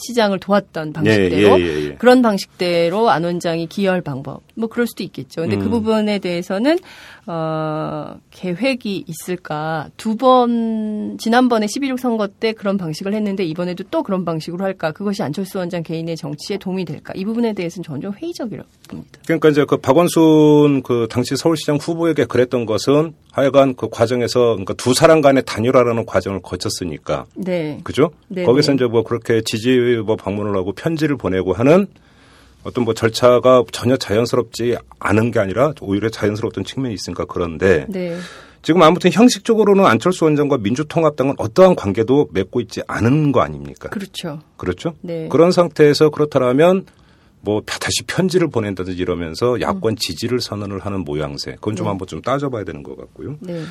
[0.00, 5.02] 시장을 도왔던 방식대로 예, 예, 예, 그런 방식대로 안 원장이 기여할 방법 뭐 그럴 수도
[5.02, 5.42] 있겠죠.
[5.42, 5.70] 근데 그 음.
[5.70, 6.78] 그 부분에 대해서는
[7.26, 9.88] 어 계획이 있을까?
[9.96, 14.92] 두 번 지난번에 11.6 선거 때 그런 방식을 했는데 이번에도 또 그런 방식으로 할까?
[14.92, 17.14] 그것이 안철수 원장 개인의 정치에 도움이 될까?
[17.16, 19.18] 이 부분에 대해서는 좀 회의적이라고 봅니다.
[19.24, 24.92] 그러니까 이제 그 박원순 그 당시 서울시장 후보에게 그랬던 것은 하여간 그 과정에서 그러니까 두
[24.92, 27.24] 사람 간의 단일화라는 과정을 거쳤으니까.
[27.34, 27.80] 네.
[27.84, 28.10] 그죠?
[28.28, 28.76] 네, 거기서 네.
[28.76, 31.86] 이제 뭐 그렇게 지지 뭐 방문을 하고 편지를 보내고 하는
[32.62, 38.16] 어떤 뭐 절차가 전혀 자연스럽지 않은 게 아니라 오히려 자연스러웠던 측면이 있으니까 그런데 네.
[38.62, 43.88] 지금 아무튼 형식적으로는 안철수 원장과 민주통합당은 어떠한 관계도 맺고 있지 않은 거 아닙니까?
[43.88, 44.40] 그렇죠.
[44.58, 44.94] 그렇죠.
[45.00, 45.28] 네.
[45.30, 46.84] 그런 상태에서 그렇다면
[47.40, 49.96] 뭐 다시 편지를 보낸다든지 이러면서 야권 음.
[49.96, 51.52] 지지를 선언을 하는 모양새.
[51.52, 51.88] 그건 좀 네.
[51.88, 53.36] 한번 좀 따져봐야 되는 것 같고요.
[53.40, 53.62] 네.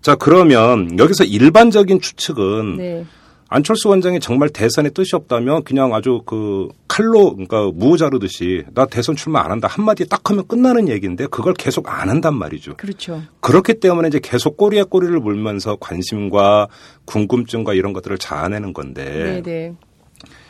[0.00, 3.06] 자 그러면 여기서 일반적인 추측은 네.
[3.48, 9.14] 안철수 원장이 정말 대선에 뜻이 없다면 그냥 아주 그 칼로 그러니까 무 자르듯이 나 대선
[9.14, 12.76] 출마 안 한다 한마디 딱 하면 끝나는 얘기인데 그걸 계속 안 한단 말이죠.
[12.76, 13.22] 그렇죠.
[13.40, 16.68] 그렇기 때문에 이제 계속 꼬리에 꼬리를 물면서 관심과
[17.04, 19.04] 궁금증과 이런 것들을 자아내는 건데.
[19.04, 19.42] 네네.
[19.42, 19.74] 네.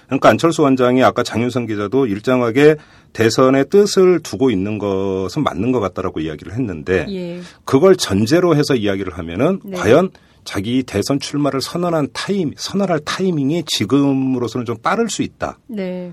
[0.06, 2.76] 그러니까 안철수 원장이 아까 장윤선 기자도 일정하게
[3.12, 7.40] 대선의 뜻을 두고 있는 것은 맞는 것 같다라고 이야기를 했는데 예.
[7.64, 9.76] 그걸 전제로 해서 이야기를 하면은 네.
[9.76, 10.10] 과연
[10.46, 15.58] 자기 대선 출마를 선언한 타임, 선언할 타이밍이 지금으로서는 좀 빠를 수 있다.
[15.66, 16.12] 네.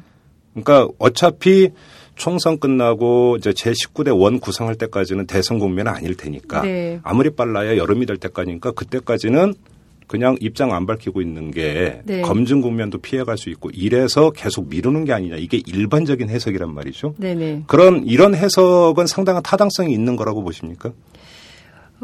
[0.53, 1.69] 그러니까 어차피
[2.15, 6.99] 총선 끝나고 이제 제 19대 원 구성할 때까지는 대선 국면은 아닐 테니까 네.
[7.03, 9.53] 아무리 빨라야 여름이 될 때까지니까 그때까지는
[10.07, 12.21] 그냥 입장 안 밝히고 있는 게 네.
[12.21, 17.15] 검증 국면도 피해갈 수 있고 이래서 계속 미루는 게 아니냐 이게 일반적인 해석이란 말이죠.
[17.17, 17.63] 네네.
[17.67, 20.91] 그런 이런 해석은 상당한 타당성이 있는 거라고 보십니까?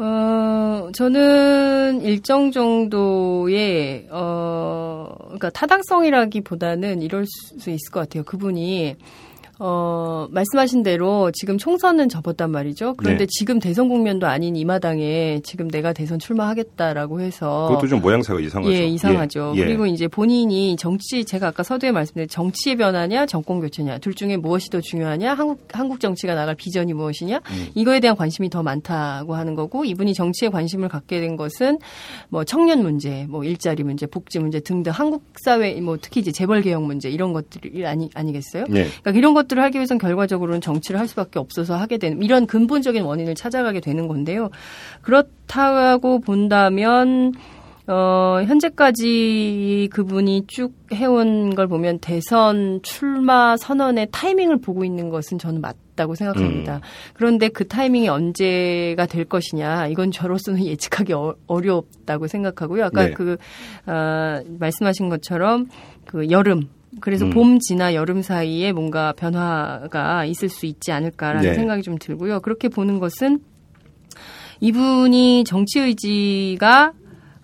[0.02, 8.22] 어, 저는 일정 정도의, 어, 그러니까 타당성이라기보다는 이럴 수 있을 것 같아요.
[8.24, 8.96] 그분이
[9.62, 12.94] 어, 말씀하신 대로 지금 총선은 접었단 말이죠.
[12.96, 13.26] 그런데 네.
[13.28, 18.72] 지금 대선 국면도 아닌 이 마당에 지금 내가 대선 출마하겠다라고 해서 그것도 좀 모양새가 이상하죠.
[18.72, 19.52] 예, 이상하죠.
[19.56, 19.64] 예.
[19.66, 24.70] 그리고 이제 본인이 정치 제가 아까 서두에 말씀드린 정치의 변화냐 정권 교체냐 둘 중에 무엇이
[24.70, 27.66] 더 중요하냐 한국 한국 정치가 나갈 비전이 무엇이냐 음.
[27.74, 31.78] 이거에 대한 관심이 더 많다고 하는 거고 이분이 정치에 관심을 갖게 된 것은
[32.30, 36.62] 뭐 청년 문제, 뭐 일자리 문제, 복지 문제 등등 한국 사회 뭐 특히 이제 재벌
[36.62, 38.64] 개혁 문제 이런 것들이 아니 아니겠어요?
[38.70, 38.86] 네.
[39.02, 43.02] 그러니까 이런 것 것들을 하기 위해서는 결과적으로는 정치를 할 수밖에 없어서 하게 되는 이런 근본적인
[43.02, 44.50] 원인을 찾아가게 되는 건데요.
[45.02, 47.32] 그렇다고 본다면
[47.86, 55.60] 어, 현재까지 그분이 쭉 해온 걸 보면 대선 출마 선언의 타이밍을 보고 있는 것은 저는
[55.60, 56.76] 맞다고 생각합니다.
[56.76, 56.80] 음.
[57.14, 62.84] 그런데 그 타이밍이 언제가 될 것이냐, 이건 저로서는 예측하기 어, 렵다고 생각하고요.
[62.84, 63.12] 아까 네.
[63.12, 63.36] 그,
[63.86, 65.66] 어, 말씀하신 것처럼
[66.04, 66.68] 그 여름,
[67.00, 67.30] 그래서 음.
[67.30, 71.54] 봄 지나 여름 사이에 뭔가 변화가 있을 수 있지 않을까라는 네.
[71.54, 72.40] 생각이 좀 들고요.
[72.40, 73.40] 그렇게 보는 것은
[74.60, 76.92] 이분이 정치 의지가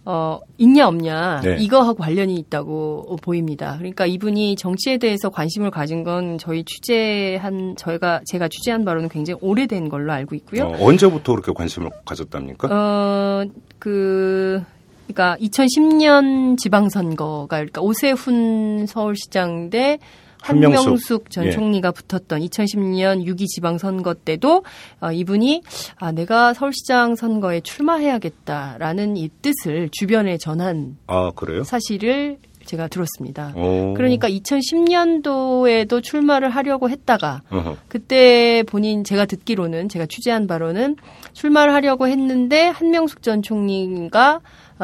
[0.09, 1.57] 어, 있냐 없냐 네.
[1.59, 3.77] 이거하고 관련이 있다고 보입니다.
[3.77, 9.89] 그러니까 이분이 정치에 대해서 관심을 가진 건 저희 취재한 저희가 제가 취재한 바로는 굉장히 오래된
[9.89, 10.67] 걸로 알고 있고요.
[10.67, 12.69] 어, 언제부터 그렇게 관심을 가졌답니까?
[12.71, 13.45] 어,
[13.81, 14.63] 그
[15.07, 19.99] 그러니까 2010년 지방선거가 그러니까 오세훈 서울시장 대
[20.43, 21.51] 한명숙, 한명숙 전 예.
[21.51, 24.65] 총리가 붙었던 2010년 6.2 지방선거 때도
[25.01, 25.63] 어, 이분이
[25.99, 31.33] 아, 내가 서울시장 선거에 출마해야겠다라는 이 뜻을 주변에 전한 아,
[31.65, 33.53] 사실을 제가 들었습니다.
[33.57, 33.95] 오.
[33.95, 37.77] 그러니까 2010년도에도 출마를 하려고 했다가 어허.
[37.89, 40.97] 그때 본인 제가 듣기로는 제가 취재한 바로는
[41.33, 44.41] 출마를 하려고 했는데 한명숙 전 총리가 아,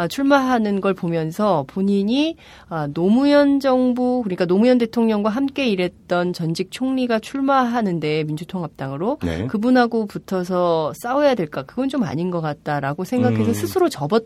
[0.08, 2.36] 출마하는 걸 보면서 본인이
[2.68, 9.46] 아, 노무현 정부 그러니까 노무현 대통령과 함께 일했던 전직 총리가 출마하는데 민주통합당으로 네.
[9.46, 13.54] 그분하고 붙어서 싸워야 될까 그건 좀 아닌 것 같다라고 생각해서 음.
[13.54, 14.24] 스스로 접었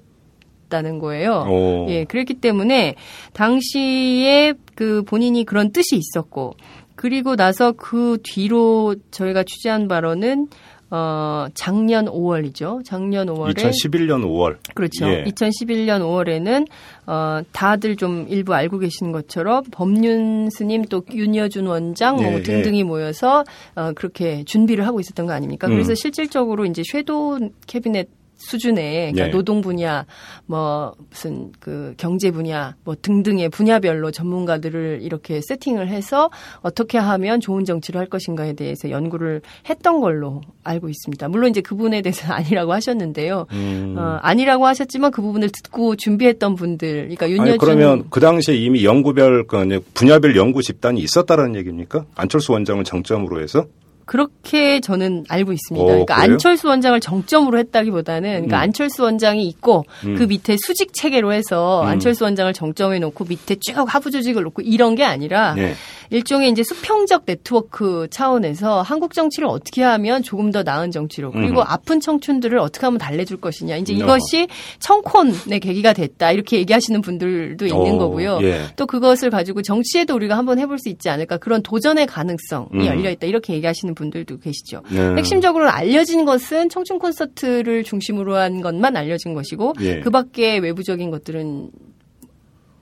[0.68, 1.46] 다는 거예요.
[1.48, 1.86] 오.
[1.88, 2.96] 예, 그랬기 때문에
[3.34, 6.54] 당시에 그 본인이 그런 뜻이 있었고
[6.96, 10.48] 그리고 나서 그 뒤로 저희가 취재한 바로는
[10.90, 12.84] 어, 작년 5월이죠.
[12.84, 14.56] 작년 5월에 2011년 5월.
[14.74, 15.08] 그렇죠.
[15.08, 15.24] 예.
[15.24, 16.66] 2011년 5월에는
[17.06, 22.80] 어, 다들 좀 일부 알고 계시는 것처럼 법륜 스님 또 윤여준 원장 뭐 예, 등등이
[22.80, 22.84] 예.
[22.84, 23.44] 모여서
[23.74, 25.66] 어, 그렇게 준비를 하고 있었던 거 아닙니까?
[25.66, 25.72] 음.
[25.72, 29.30] 그래서 실질적으로 이제 섀도우 캐비넷 수준의 그러니까 네.
[29.30, 30.06] 노동 분야,
[30.46, 37.64] 뭐 무슨 그 경제 분야, 뭐 등등의 분야별로 전문가들을 이렇게 세팅을 해서 어떻게 하면 좋은
[37.64, 41.28] 정치를 할 것인가에 대해서 연구를 했던 걸로 알고 있습니다.
[41.28, 43.46] 물론 이제 그분에 대해서는 아니라고 하셨는데요.
[43.52, 43.94] 음.
[43.98, 49.46] 어, 아니라고 하셨지만 그 부분을 듣고 준비했던 분들, 그러니까 윤여준 그러면 그 당시에 이미 연구별
[49.46, 52.04] 그 분야별 연구 집단이 있었다라는 얘기입니까?
[52.14, 53.66] 안철수 원장을 정점으로 해서?
[54.06, 55.84] 그렇게 저는 알고 있습니다.
[55.84, 56.32] 오, 그러니까 그래요?
[56.32, 58.62] 안철수 원장을 정점으로 했다기보다는 그러니까 음.
[58.62, 60.14] 안철수 원장이 있고 음.
[60.14, 61.88] 그 밑에 수직 체계로 해서 음.
[61.88, 65.74] 안철수 원장을 정점에 놓고 밑에 쭉 하부 조직을 놓고 이런 게 아니라 네.
[66.10, 71.64] 일종의 이제 수평적 네트워크 차원에서 한국 정치를 어떻게 하면 조금 더 나은 정치로 그리고 음.
[71.66, 73.96] 아픈 청춘들을 어떻게 하면 달래줄 것이냐 이제 어.
[73.96, 74.46] 이것이
[74.78, 78.38] 청콘의 계기가 됐다 이렇게 얘기하시는 분들도 있는 오, 거고요.
[78.42, 78.66] 예.
[78.76, 82.86] 또 그것을 가지고 정치에도 우리가 한번 해볼 수 있지 않을까 그런 도전의 가능성이 음.
[82.86, 84.82] 열려 있다 이렇게 얘기하시는 분들도 계시죠.
[84.92, 85.16] 네.
[85.16, 89.98] 핵심적으로 알려진 것은 청춘 콘서트를 중심으로 한 것만 알려진 것이고 예.
[89.98, 91.70] 그 밖에 외부적인 것들은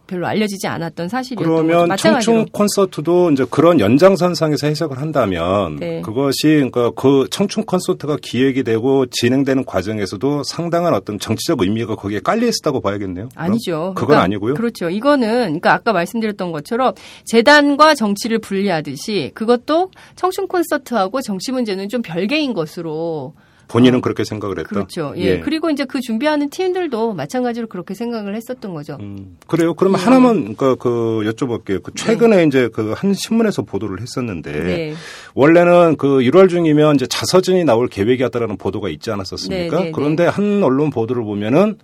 [0.07, 2.03] 별로 알려지지 않았던 사실이었던 그러면 거죠.
[2.03, 6.03] 청춘 콘서트도 이제 그런 연장선상에서 해석을 한다면 네.
[6.03, 12.47] 그것이 그러니까 그 청춘 콘서트가 기획이 되고 진행되는 과정에서도 상당한 어떤 정치적 의미가 거기에 깔려
[12.47, 13.29] 있었다고 봐야겠네요.
[13.35, 13.93] 아니죠.
[13.95, 14.55] 그건 그러니까, 아니고요.
[14.55, 14.91] 그렇죠.
[14.91, 22.53] 이거는 그러니까 아까 말씀드렸던 것처럼 재단과 정치를 분리하듯이 그것도 청춘 콘서트하고 정치 문제는 좀 별개인
[22.53, 23.35] 것으로
[23.69, 24.01] 본인은 어.
[24.01, 24.71] 그렇게 생각을 했다.
[24.71, 25.13] 그렇죠.
[25.17, 25.23] 예.
[25.23, 25.41] 예.
[25.41, 28.97] 그리고 이제 그 준비하는 팀들도 마찬가지로 그렇게 생각을 했었던 거죠.
[29.01, 29.37] 음.
[29.47, 29.75] 그래요.
[29.75, 30.07] 그러면 음.
[30.07, 31.83] 하나만 그러니까 그 여쭤볼게요.
[31.83, 32.45] 그 최근에 네.
[32.45, 34.95] 이제 그 한 신문에서 보도를 했었는데 네.
[35.35, 39.77] 원래는 그 1월 중이면 이제 자서전이 나올 계획이었다라는 보도가 있지 않았었습니까?
[39.77, 39.93] 네, 네, 네.
[39.93, 41.77] 그런데 한 언론 보도를 보면은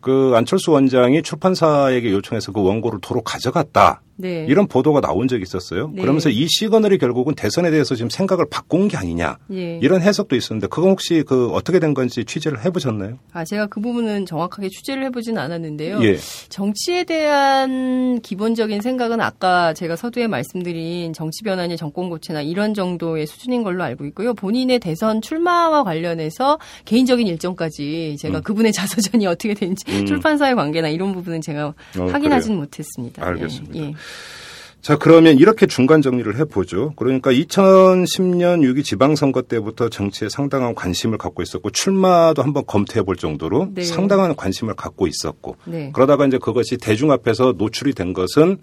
[0.00, 4.02] 그 안철수 원장이 출판사에게 요청해서 그 원고를 도로 가져갔다.
[4.16, 4.46] 네.
[4.48, 5.90] 이런 보도가 나온 적이 있었어요.
[5.94, 6.02] 네.
[6.02, 9.78] 그러면서 이 시그널이 결국은 대선에 대해서 지금 생각을 바꾼 게 아니냐 예.
[9.82, 13.18] 이런 해석도 있었는데 그건 혹시 그 어떻게 된 건지 취재를 해보셨나요?
[13.32, 16.02] 아 제가 그 부분은 정확하게 취재를 해보지는 않았는데요.
[16.04, 16.16] 예.
[16.48, 23.62] 정치에 대한 기본적인 생각은 아까 제가 서두에 말씀드린 정치 변환이 정권 고체나 이런 정도의 수준인
[23.62, 24.34] 걸로 알고 있고요.
[24.34, 28.42] 본인의 대선 출마와 관련해서 개인적인 일정까지 제가 음.
[28.42, 30.06] 그분의 자서전이 어떻게 되는지 음.
[30.06, 31.74] 출판사의 관계나 이런 부분은 제가 어,
[32.10, 33.26] 확인하지는 못했습니다.
[33.26, 33.78] 알겠습니다.
[33.78, 33.94] 예.
[34.04, 34.80] 예.
[34.84, 36.92] 자, 그러면 이렇게 중간 정리를 해보죠.
[36.96, 43.68] 그러니까 2010년 6.2 지방선거 때부터 정치에 상당한 관심을 갖고 있었고, 출마도 한번 검토해 볼 정도로
[43.72, 43.82] 네.
[43.82, 45.90] 상당한 관심을 갖고 있었고, 네.
[45.94, 48.58] 그러다가 이제 그것이 대중 앞에서 노출이 된 것은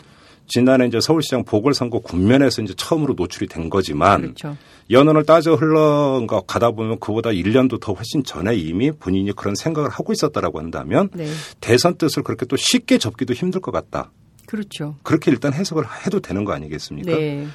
[0.46, 4.56] 지난해 이제 서울시장 보궐선거 국면에서 이제 처음으로 노출이 된 거지만, 그렇죠.
[4.92, 10.14] 연원을 따져 흘러가 가다 보면 그보다 1년도 더 훨씬 전에 이미 본인이 그런 생각을 하고
[10.14, 11.26] 있었다라고 한다면, 네.
[11.62, 14.12] 대선 뜻을 그렇게 또 쉽게 접기도 힘들 것 같다.
[14.52, 14.98] 그렇죠.
[15.04, 17.10] 그렇게 일단 해석을 해도 되는 거 아니겠습니까?
[17.10, 17.48] 네.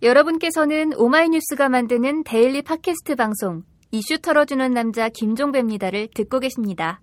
[0.00, 7.02] 여러분께서는 오마이뉴스가 만드는 daily 팟캐스트 방송 이슈 털어주는 남자 김종배입니다를 듣고 계십니다.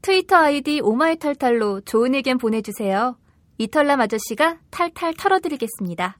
[0.00, 3.18] 트위터 아이디 오마이털탈로 좋은 의견 보내주세요.
[3.58, 6.16] 이털남 아저씨가 탈탈 털어드리겠습니다.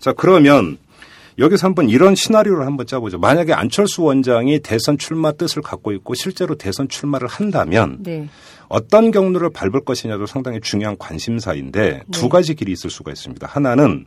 [0.00, 0.78] 자, 그러면
[1.38, 3.18] 여기서 한번 이런 시나리오를 한번 짜보죠.
[3.18, 8.28] 만약에 안철수 원장이 대선 출마 뜻을 갖고 있고 실제로 대선 출마를 한다면 네.
[8.68, 12.02] 어떤 경로를 밟을 것이냐도 상당히 중요한 관심사인데 네.
[12.10, 13.46] 두 가지 길이 있을 수가 있습니다.
[13.46, 14.06] 하나는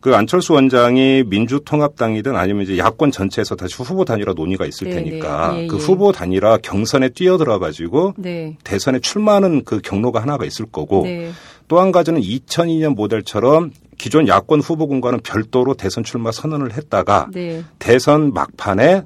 [0.00, 5.52] 그 안철수 원장이 민주통합당이든 아니면 이제 야권 전체에서 다시 후보 단일화 논의가 있을 네, 테니까
[5.52, 5.62] 네.
[5.62, 5.80] 예, 그 예.
[5.80, 8.56] 후보 단일화 경선에 뛰어들어 가지고 네.
[8.62, 11.32] 대선에 출마하는 그 경로가 하나가 있을 거고 네.
[11.66, 17.64] 또한 가지는 2002년 모델처럼 기존 야권 후보군과는 별도로 대선 출마 선언을 했다가 네.
[17.78, 19.02] 대선 막판에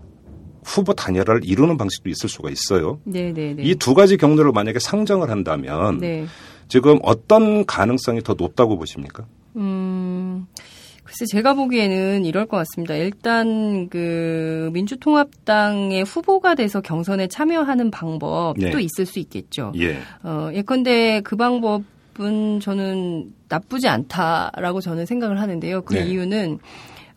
[0.64, 3.00] 후보 단일화를 이루는 방식도 있을 수가 있어요.
[3.04, 3.62] 네, 네, 네.
[3.62, 6.26] 이두 가지 경로를 만약에 상정을 한다면 네.
[6.68, 9.26] 지금 어떤 가능성이 더 높다고 보십니까?
[9.56, 10.46] 음,
[11.02, 12.94] 글쎄 제가 보기에는 이럴 것 같습니다.
[12.94, 18.82] 일단 그 민주통합당의 후보가 돼서 경선에 참여하는 방법도 네.
[18.82, 19.72] 있을 수 있겠죠.
[19.76, 19.98] 예.
[20.22, 21.82] 어, 예컨대 그 방법
[22.20, 25.82] 은 저는 나쁘지 않다라고 저는 생각을 하는데요.
[25.82, 26.06] 그 네.
[26.06, 26.58] 이유는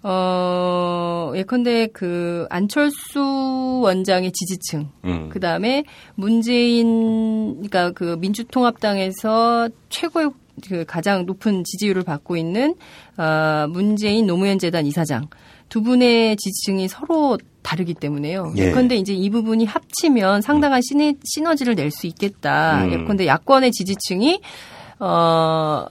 [0.01, 5.29] 어, 예컨대 그 안철수 원장의 지지층, 음.
[5.29, 5.83] 그 다음에
[6.15, 10.31] 문재인, 그러니까 그 민주통합당에서 최고의
[10.67, 12.75] 그 가장 높은 지지율을 받고 있는
[13.17, 15.27] 어, 문재인 노무현 재단 이사장
[15.69, 18.53] 두 분의 지지층이 서로 다르기 때문에요.
[18.57, 18.67] 예.
[18.67, 20.81] 예컨대 이제 이 부분이 합치면 상당한
[21.23, 22.83] 시너지를 낼 수 있겠다.
[22.83, 22.91] 음.
[22.91, 24.41] 예컨대 야권의 지지층이
[24.99, 25.85] 어,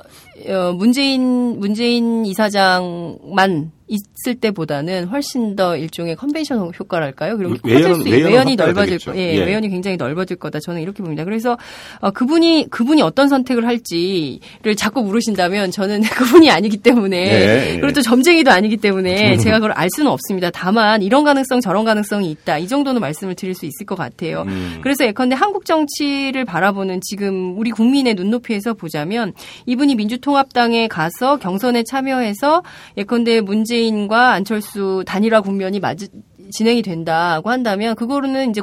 [0.48, 7.36] 어 문재인 문재인 이사장만 있을 때보다는 훨씬 더 일종의 컨벤션 효과랄까요?
[7.36, 10.60] 그리고 외연, 외연, 외연 이 넓어질 거, 예, 예, 외연이 굉장히 넓어질 거다.
[10.60, 11.24] 저는 이렇게 봅니다.
[11.24, 11.58] 그래서
[12.00, 17.80] 어, 그분이 그분이 어떤 선택을 할지를 자꾸 물으신다면 저는 그분이 아니기 때문에 예, 예.
[17.80, 20.50] 그리고 또 점쟁이도 아니기 때문에 제가 그걸 알 수는 없습니다.
[20.50, 22.58] 다만 이런 가능성 저런 가능성이 있다.
[22.58, 24.44] 이 정도는 말씀을 드릴 수 있을 것 같아요.
[24.46, 24.78] 음.
[24.82, 29.32] 그래서 예컨대 한국 정치를 바라보는 지금 우리 국민의 눈높이에서 보자면
[29.66, 32.62] 이분이 민주통합당에 가서 경선에 참여해서
[32.96, 35.98] 예컨대 문재인 문재인과 안철수 단일화 국면이 맞
[36.52, 38.60] 진행이 된다고 한다면 그거로는 이제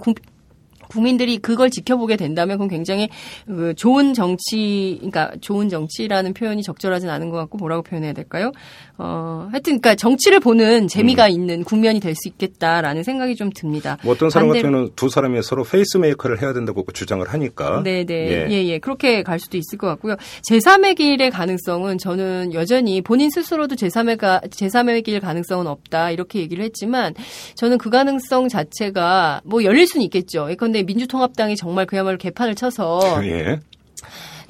[0.89, 3.09] 국민들이 그걸 지켜보게 된다면 그건 굉장히
[3.47, 8.51] 그 좋은 정치, 그러니까 좋은 정치라는 표현이 적절하진 않은 것 같고 뭐라고 표현해야 될까요?
[8.97, 11.31] 어, 하여튼 그러니까 정치를 보는 재미가 음.
[11.31, 13.97] 있는 국면이 될 수 있겠다라는 생각이 좀 듭니다.
[14.03, 17.81] 뭐 어떤 사람 같은 두 사람이 서로 페이스메이커를 해야 된다고 주장을 하니까.
[17.83, 18.13] 네네.
[18.13, 18.47] 예.
[18.49, 18.79] 예, 예.
[18.79, 20.15] 그렇게 갈 수도 있을 것 같고요.
[20.49, 26.11] 제3의 길의 가능성은 저는 여전히 본인 스스로도 제3의, 가, 제3의 길 가능성은 없다.
[26.11, 27.13] 이렇게 얘기를 했지만
[27.55, 30.47] 저는 그 가능성 자체가 뭐 열릴 수는 있겠죠.
[30.49, 32.99] 예컨대 민주통합당이 정말 그야말로 개판을 쳐서.
[33.25, 33.59] 예.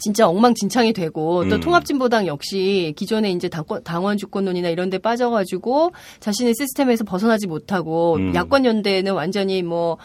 [0.02, 1.60] 진짜 엉망진창이 되고 또 음.
[1.60, 8.34] 통합진보당 역시 기존에 이제 당권, 당원 주권론이나 이런 데 빠져가지고 자신의 시스템에서 벗어나지 못하고 음.
[8.34, 9.98] 야권 연대는 완전히 뭐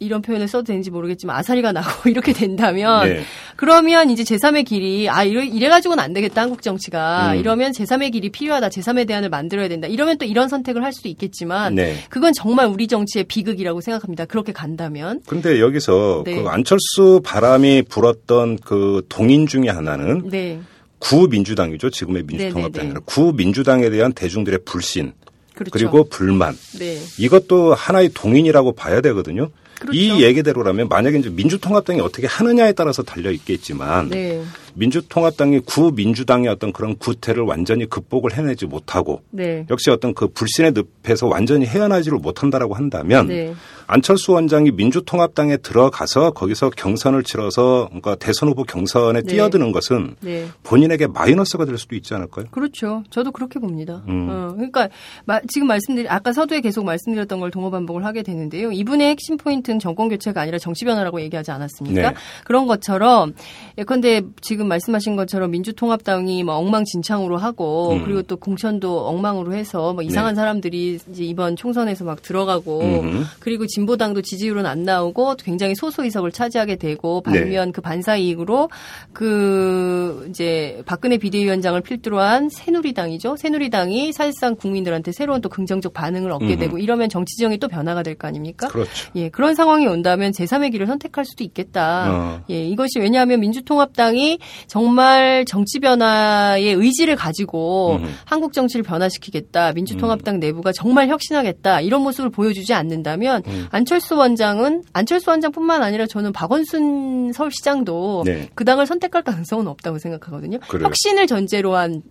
[0.00, 3.22] 이런 표현을 써도 되는지 모르겠지만 아사리가 나고 이렇게 된다면 네.
[3.56, 7.38] 그러면 이제 제3의 길이 아 이래, 이래 가지고는 안 되겠다 한국 정치가 음.
[7.38, 11.74] 이러면 제3의 길이 필요하다 제3의 대안을 만들어야 된다 이러면 또 이런 선택을 할 수도 있겠지만
[11.74, 11.96] 네.
[12.08, 16.42] 그건 정말 우리 정치의 비극이라고 생각합니다 그렇게 간다면 근데 여기서 네.
[16.42, 20.60] 그 안철수 바람이 불었던 그 동인 중에 하나는 네.
[20.98, 25.12] 구민주당이죠 지금의 민주통합당이 아니라 구민주당에 대한 대중들의 불신
[25.54, 25.72] 그렇죠.
[25.72, 26.98] 그리고 불만 네.
[27.18, 29.50] 이것도 하나의 동인이라고 봐야 되거든요.
[29.80, 29.98] 그렇죠.
[29.98, 34.44] 이 얘기대로라면 만약에 이제 민주통합당이 어떻게 하느냐에 따라서 달려 있겠지만 네.
[34.80, 39.66] 민주통합당이 구민주당의 어떤 그런 구태를 완전히 극복을 해내지 못하고 네.
[39.68, 40.72] 역시 어떤 그 불신의
[41.04, 43.54] 늪에서 완전히 헤어나지를 못한다라고 한다면 네.
[43.86, 49.26] 안철수 원장이 민주통합당에 들어가서 거기서 경선을 치러서 그러니까 대선 후보 경선에 네.
[49.26, 50.46] 뛰어드는 것은 네.
[50.62, 52.46] 본인에게 마이너스가 될 수도 있지 않을까요?
[52.52, 53.02] 그렇죠.
[53.10, 54.02] 저도 그렇게 봅니다.
[54.08, 54.28] 음.
[54.30, 54.88] 어, 그러니까
[55.24, 58.72] 마, 지금 말씀드린 아까 서두에 계속 말씀드렸던 걸 동호 반복을 하게 되는데요.
[58.72, 62.10] 이분의 핵심 포인트는 정권 교체가 아니라 정치 변화라고 얘기하지 않았습니까?
[62.10, 62.16] 네.
[62.44, 63.34] 그런 것처럼
[63.76, 68.04] 예컨대 지금 말씀하신 것처럼 민주통합당이 뭐 엉망진창으로 하고 음.
[68.04, 70.36] 그리고 또 공천도 엉망으로 해서 뭐 이상한 네.
[70.36, 73.24] 사람들이 이제 이번 총선에서 막 들어가고 음.
[73.40, 77.40] 그리고 진보당도 지지율은 안 나오고 굉장히 소수 의석을 차지하게 되고 네.
[77.40, 77.72] 반면 네.
[77.72, 78.70] 그 반사 이익으로
[79.12, 83.36] 그 이제 박근혜 비대위원장을 필두로 한 새누리당이죠.
[83.36, 86.58] 새누리당이 사실상 국민들한테 새로운 또 긍정적 반응을 얻게 음.
[86.58, 88.68] 되고 이러면 정치 지형이 또 변화가 될 거 아닙니까?
[88.68, 89.10] 그렇죠.
[89.16, 92.12] 예, 그런 상황이 온다면 제3의 길을 선택할 수도 있겠다.
[92.12, 92.40] 어.
[92.50, 98.14] 예, 이것이 왜냐하면 민주통합당이 정말 정치 변화의 의지를 가지고 음.
[98.24, 99.72] 한국 정치를 변화시키겠다.
[99.72, 100.40] 민주통합당 음.
[100.40, 101.80] 내부가 정말 혁신하겠다.
[101.80, 103.66] 이런 모습을 보여주지 않는다면 음.
[103.70, 108.48] 안철수 원장은 안철수 원장뿐만 아니라 저는 박원순 서울시장도 네.
[108.54, 110.58] 그 당을 선택할 가능성은 없다고 생각하거든요.
[110.68, 110.86] 그래요.
[110.86, 112.02] 혁신을 전제로 한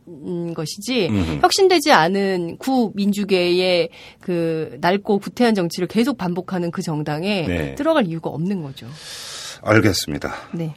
[0.53, 1.39] 것이지 음.
[1.41, 7.75] 혁신되지 않은 구민주계의 그 낡고 구태한 정치를 계속 반복하는 그 정당에 네.
[7.75, 8.87] 들어갈 이유가 없는 거죠.
[9.61, 10.33] 알겠습니다.
[10.53, 10.75] 네.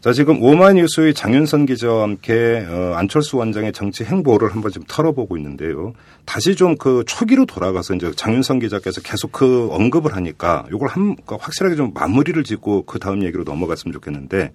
[0.00, 5.92] 자, 지금 오마이뉴스의 장윤선 기자와 함께 어, 안철수 원장의 정치 행보를 한번 좀 털어보고 있는데요.
[6.24, 11.38] 다시 좀 그 초기로 돌아가서 이제 장윤선 기자께서 계속 그 언급을 하니까 이걸 한 그러니까
[11.40, 14.52] 확실하게 좀 마무리를 짓고 그 다음 얘기로 넘어갔으면 좋겠는데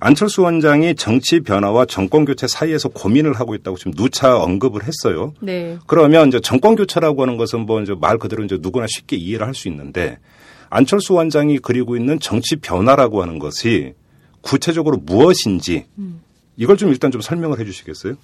[0.00, 5.32] 안철수 원장이 정치 변화와 정권 교체 사이에서 고민을 하고 있다고 지금 누차 언급을 했어요.
[5.40, 5.78] 네.
[5.86, 9.54] 그러면 이제 정권 교체라고 하는 것은 뭐 이제 말 그대로 이제 누구나 쉽게 이해를 할
[9.54, 10.18] 수 있는데
[10.68, 13.94] 안철수 원장이 그리고 있는 정치 변화라고 하는 것이
[14.44, 16.20] 구체적으로 무엇인지 음.
[16.56, 18.14] 이걸 좀 일단 좀 설명을 해 주시겠어요?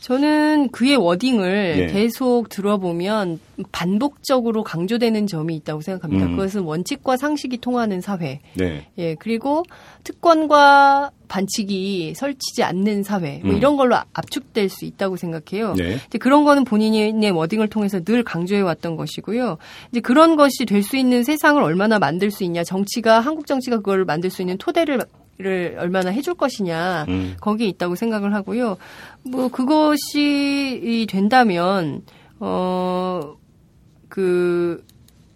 [0.00, 1.86] 저는 그의 워딩을 예.
[1.86, 3.40] 계속 들어보면
[3.72, 6.26] 반복적으로 강조되는 점이 있다고 생각합니다.
[6.26, 6.36] 음.
[6.36, 8.40] 그것은 원칙과 상식이 통하는 사회.
[8.54, 8.86] 네.
[8.98, 9.64] 예, 그리고
[10.04, 13.40] 특권과 반칙이 설치지 않는 사회.
[13.42, 13.56] 뭐 음.
[13.56, 15.74] 이런 걸로 압축될 수 있다고 생각해요.
[15.74, 15.96] 네.
[16.06, 19.56] 이제 그런 거는 본인의 워딩을 통해서 늘 강조해 왔던 것이고요.
[19.90, 22.62] 이제 그런 것이 될 수 있는 세상을 얼마나 만들 수 있냐.
[22.62, 25.00] 정치가 한국 정치가 그걸 만들 수 있는 토대를
[25.36, 27.36] 를 얼마나 해줄 것이냐 음.
[27.40, 28.76] 거기에 있다고 생각을 하고요.
[29.24, 32.02] 뭐 그것이 된다면
[32.38, 33.34] 어그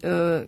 [0.05, 0.45] 어,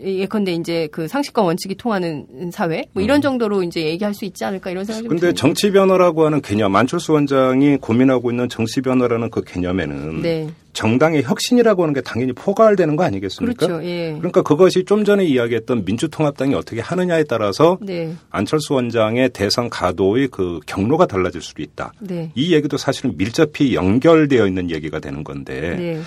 [0.00, 3.22] 예컨대 이제 그 상식과 원칙이 통하는 사회 뭐 이런 음.
[3.22, 5.40] 정도로 이제 얘기할 수 있지 않을까 이런 생각이 근데 듭니다.
[5.40, 10.48] 정치 변화라고 하는 개념 안철수 원장이 고민하고 있는 정치 변화라는 그 개념에는 네.
[10.72, 13.66] 정당의 혁신이라고 하는 게 당연히 포괄되는 거 아니겠습니까?
[13.66, 13.84] 그렇죠.
[13.84, 14.14] 예.
[14.18, 18.14] 그러니까 그것이 좀 전에 이야기했던 민주통합당이 어떻게 하느냐에 따라서 네.
[18.30, 21.92] 안철수 원장의 대선 가도의 그 경로가 달라질 수도 있다.
[22.00, 22.30] 네.
[22.34, 26.00] 이 얘기도 사실은 밀접히 연결되어 있는 얘기가 되는 건데 네.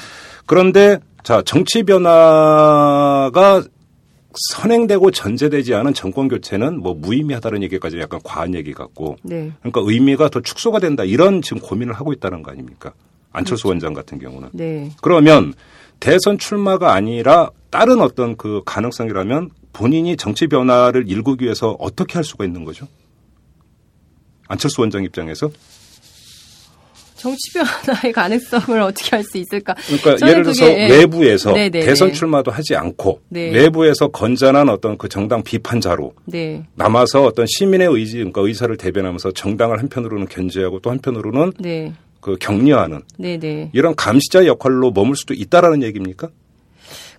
[0.46, 3.64] 그런데 자 정치 변화가
[4.34, 9.52] 선행되고 전제되지 않은 정권 교체는 뭐 무의미하다는 얘기까지 약간 과한 얘기 같고 네.
[9.60, 12.94] 그러니까 의미가 더 축소가 된다 이런 지금 고민을 하고 있다는 거 아닙니까?
[13.34, 13.70] 안철수 그렇죠.
[13.70, 14.50] 원장 같은 경우는.
[14.54, 14.92] 네.
[15.02, 15.54] 그러면
[16.00, 22.46] 대선 출마가 아니라 다른 어떤 그 가능성이라면 본인이 정치 변화를 일구기 위해서 어떻게 할 수가
[22.46, 22.88] 있는 거죠?
[24.48, 25.50] 안철수 원장 입장에서?
[27.22, 29.76] 정치 변화의 가능성을 어떻게 할 수 있을까?
[29.86, 30.90] 그러니까 예를 들어서 그게, 예.
[30.90, 32.14] 외부에서 네네 네, 대선 네.
[32.14, 33.52] 출마도 하지 않고 네.
[33.52, 36.64] 외부에서 건전한 어떤 그 정당 비판자로 네.
[36.76, 41.94] 남아서 어떤 시민의 의지, 그러니까 의사를 대변하면서 정당을 한편으로는 견제하고 또 한편으로는 네.
[42.20, 43.02] 그 격려하는.
[43.74, 46.30] 이런 감시자 역할로 머물 수도 있다라는 얘기입니까?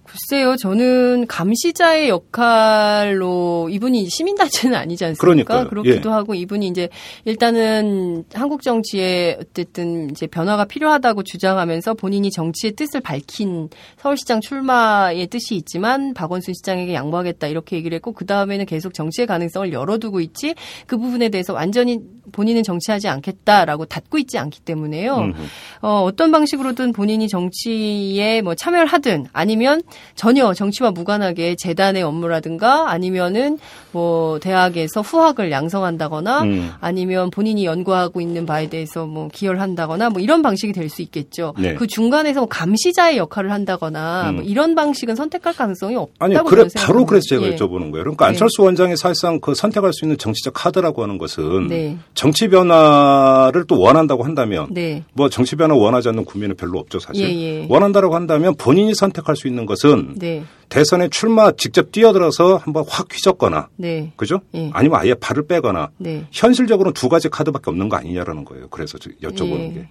[0.04, 5.20] 글쎄요, 저는 감시자의 역할로 이분이 시민단체는 아니지 않습니까?
[5.20, 5.68] 그러니까요.
[5.68, 6.12] 그렇기도 예.
[6.12, 6.88] 하고 이분이 이제
[7.24, 15.54] 일단은 한국 정치에 어쨌든 이제 변화가 필요하다고 주장하면서 본인이 정치의 뜻을 밝힌 서울시장 출마의 뜻이
[15.54, 20.54] 있지만 박원순 시장에게 양보하겠다 이렇게 얘기를 했고 그 다음에는 계속 정치의 가능성을 열어두고 있지
[20.86, 22.00] 그 부분에 대해서 완전히
[22.32, 25.32] 본인은 정치하지 않겠다라고 닫고 있지 않기 때문에요.
[25.80, 29.82] 어, 어떤 방식으로든 본인이 정치에 뭐 참여를 하든 아니면
[30.14, 33.58] 전혀 정치와 무관하게 재단의 업무라든가 아니면은
[33.90, 36.70] 뭐 대학에서 후학을 양성한다거나 음.
[36.80, 41.54] 아니면 본인이 연구하고 있는 바에 대해서 뭐 기여를 한다거나 뭐 이런 방식이 될 수 있겠죠.
[41.58, 41.74] 네.
[41.74, 44.34] 그 중간에서 뭐 감시자의 역할을 한다거나 음.
[44.36, 47.56] 뭐 이런 방식은 선택할 가능성이 없다고 아니 그래 바로 그래서 제가 예.
[47.56, 48.04] 여쭤보는 거예요.
[48.04, 48.28] 그러니까 네.
[48.30, 51.96] 안철수 원장이 사실상 그 선택할 수 있는 정치적 카드라고 하는 것은 네.
[52.14, 55.02] 정치 변화를 또 원한다고 한다면 네.
[55.14, 57.24] 뭐 정치 변화 원하지 않는 국민은 별로 없죠 사실.
[57.24, 57.66] 예, 예.
[57.68, 60.44] 원한다라고 한다면 본인이 선택할 수 있는 것은 것은 네.
[60.68, 64.12] 대선에 출마 직접 뛰어들어서 한번 확 휘젓거나 네.
[64.16, 64.40] 그죠?
[64.54, 64.70] 예.
[64.72, 66.26] 아니면 아예 발을 빼거나 네.
[66.30, 68.68] 현실적으로 두 가지 카드밖에 없는 거 아니냐라는 거예요.
[68.68, 69.74] 그래서 여쭤보는 예.
[69.74, 69.88] 게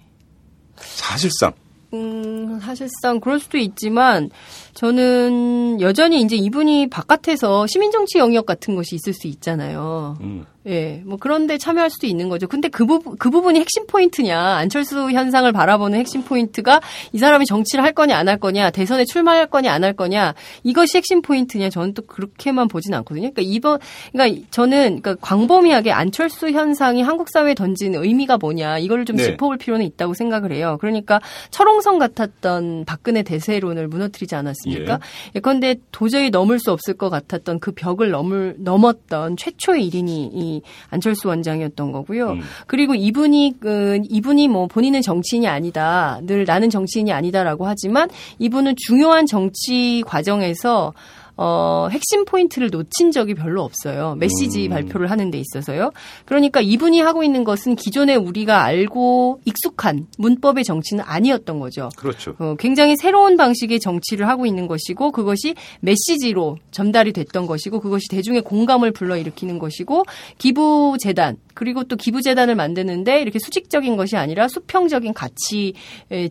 [0.76, 1.52] 사실상
[1.94, 4.30] 음, 사실상 그럴 수도 있지만
[4.74, 10.16] 저는 여전히 이제 이분이 바깥에서 시민정치 영역 같은 것이 있을 수 있잖아요.
[10.20, 10.46] 음.
[10.68, 12.46] 예, 뭐 그런데 참여할 수도 있는 거죠.
[12.46, 14.38] 근데 그 부분 그 부분이 핵심 포인트냐?
[14.38, 16.80] 안철수 현상을 바라보는 핵심 포인트가
[17.12, 20.98] 이 사람이 정치를 할 거냐 안 할 거냐, 대선에 출마할 거냐 안 할 거냐 이것이
[20.98, 21.68] 핵심 포인트냐?
[21.68, 23.32] 저는 또 그렇게만 보진 않거든요.
[23.32, 23.80] 그러니까 이번
[24.12, 29.24] 그러니까 저는 그러니까 광범위하게 안철수 현상이 한국 사회에 던진 의미가 뭐냐 이걸 좀 네.
[29.24, 30.78] 짚어볼 필요는 있다고 생각을 해요.
[30.80, 31.20] 그러니까
[31.50, 34.94] 철옹성 같았던 박근혜 대세론을 무너뜨리지 않았 습니까?
[34.94, 34.98] 예.
[35.36, 41.28] 예컨대 도저히 넘을 수 없을 것 같았던 그 벽을 넘을 넘었던 최초의 일인이 이 안철수
[41.28, 42.32] 원장이었던 거고요.
[42.32, 42.40] 음.
[42.66, 46.20] 그리고 이분이 그 이분이 뭐 본인은 정치인이 아니다.
[46.22, 48.08] 늘 나는 정치인이 아니다라고 하지만
[48.38, 50.92] 이분은 중요한 정치 과정에서
[51.36, 54.16] 어, 핵심 포인트를 놓친 적이 별로 없어요.
[54.18, 54.70] 메시지 음.
[54.70, 55.92] 발표를 하는 데 있어서요.
[56.24, 61.88] 그러니까 이분이 하고 있는 것은 기존에 우리가 알고 익숙한 문법의 정치는 아니었던 거죠.
[61.96, 62.34] 그렇죠.
[62.38, 68.42] 어, 굉장히 새로운 방식의 정치를 하고 있는 것이고 그것이 메시지로 전달이 됐던 것이고 그것이 대중의
[68.42, 70.04] 공감을 불러일으키는 것이고
[70.38, 75.74] 기부 재단 그리고 또 기부재단을 만드는데 이렇게 수직적인 것이 아니라 수평적인 가치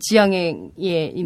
[0.00, 0.72] 지향의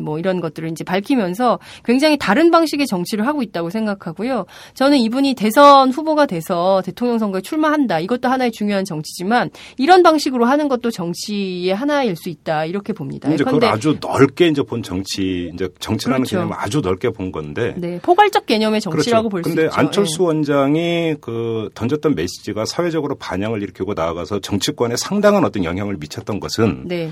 [0.01, 4.47] 뭐 이런 것들을 이제 밝히면서 굉장히 다른 방식의 정치를 하고 있다고 생각하고요.
[4.75, 8.01] 저는 이분이 대선 후보가 돼서 대통령 선거에 출마한다.
[8.01, 12.65] 이것도 하나의 중요한 정치지만 이런 방식으로 하는 것도 정치의 하나일 수 있다.
[12.65, 13.33] 이렇게 봅니다.
[13.33, 16.37] 이제 그걸 아주 넓게 이제 본 정치, 이제 정치라는 그렇죠.
[16.37, 17.75] 개념을 아주 넓게 본 건데.
[17.77, 19.45] 네, 포괄적 개념의 정치라고 그렇죠.
[19.45, 19.63] 볼수 있죠.
[19.63, 20.25] 근데 안철수 네.
[20.25, 27.11] 원장이 그 던졌던 메시지가 사회적으로 반향을 일으키고 나아가서 정치권에 상당한 어떤 영향을 미쳤던 것은 네.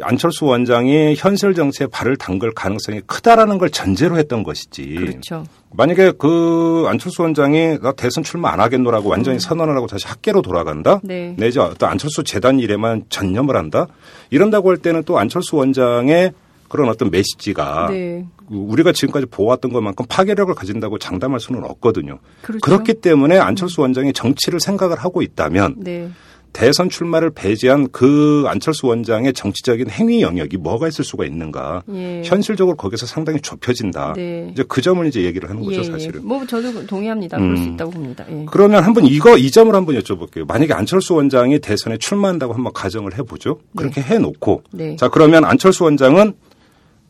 [0.00, 4.94] 안철수 원장이 현실 정치에 발을 담글 가능성이 크다라는 걸 전제로 했던 것이지.
[4.94, 5.44] 그렇죠.
[5.72, 9.38] 만약에 그 안철수 원장이 나 대선 출마 안 하겠노라고 완전히 음.
[9.38, 11.00] 선언을 하고 다시 학계로 돌아간다.
[11.04, 11.34] 네.
[11.38, 13.86] 내지 어떤 안철수 재단 일에만 전념을 한다.
[14.30, 16.32] 이런다고 할 때는 또 안철수 원장의
[16.74, 18.26] 그런 어떤 메시지가 네.
[18.50, 22.18] 우리가 지금까지 보았던 것만큼 파괴력을 가진다고 장담할 수는 없거든요.
[22.42, 22.58] 그렇죠.
[22.64, 26.10] 그렇기 때문에 안철수 원장이 정치를 생각을 하고 있다면 네.
[26.52, 31.84] 대선 출마를 배제한 그 안철수 원장의 정치적인 행위 영역이 뭐가 있을 수가 있는가.
[31.92, 32.22] 예.
[32.24, 34.14] 현실적으로 거기서 상당히 좁혀진다.
[34.16, 34.48] 네.
[34.50, 35.84] 이제 그 점을 이제 얘기를 하는 거죠, 예, 예.
[35.84, 36.22] 사실은.
[36.22, 36.26] 예.
[36.26, 37.36] 뭐 저도 동의합니다.
[37.36, 37.56] 그럴 음.
[37.56, 38.24] 수 있다고 봅니다.
[38.28, 38.46] 예.
[38.50, 40.44] 그러면 한번 이거 이 점을 한번 여쭤볼게요.
[40.44, 43.60] 만약에 안철수 원장이 대선에 출마한다고 한번 가정을 해보죠.
[43.76, 44.14] 그렇게 네.
[44.14, 44.96] 해놓고 네.
[44.96, 46.34] 자 그러면 안철수 원장은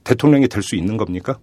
[0.05, 1.39] 대통령이 될 수 있는 겁니까?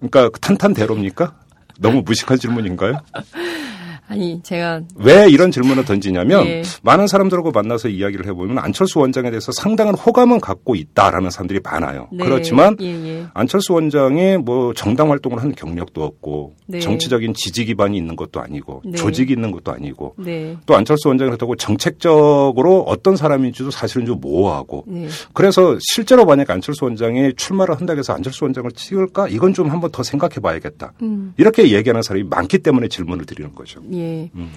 [0.00, 1.38] 그러니까 탄탄대로입니까?
[1.78, 3.00] 너무 무식한 질문인가요?
[4.08, 6.62] 아니 제가 왜 이런 질문을 던지냐면 예.
[6.82, 12.08] 많은 사람들하고 만나서 이야기를 해보면 안철수 원장에 대해서 상당한 호감은 갖고 있다라는 사람들이 많아요.
[12.12, 12.24] 네.
[12.24, 13.26] 그렇지만 예, 예.
[13.34, 16.78] 안철수 원장이 뭐 정당 활동을 한 경력도 없고 네.
[16.80, 18.92] 정치적인 지지 기반이 있는 것도 아니고 네.
[18.92, 20.56] 조직이 있는 것도 아니고 네.
[20.66, 25.08] 또 안철수 원장이 그렇다고 정책적으로 어떤 사람인지도 사실은 좀 모호하고 네.
[25.32, 30.02] 그래서 실제로 만약 안철수 원장이 출마를 한다고 해서 안철수 원장을 찍을까 이건 좀 한번 더
[30.04, 30.92] 생각해 봐야겠다.
[31.02, 31.34] 음.
[31.36, 33.80] 이렇게 얘기하는 사람이 많기 때문에 질문을 드리는 거죠.
[33.96, 34.30] 예.
[34.34, 34.50] 음.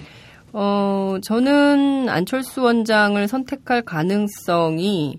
[0.52, 5.18] 어, 저는 안철수 원장을 선택할 가능성이,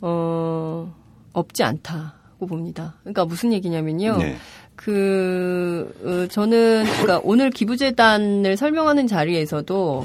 [0.00, 0.92] 어,
[1.32, 2.96] 없지 않다고 봅니다.
[3.00, 4.18] 그러니까 무슨 얘기냐면요.
[4.18, 4.36] 네.
[4.74, 10.04] 그, 어, 저는, 그러니까 오늘 기부재단을 설명하는 자리에서도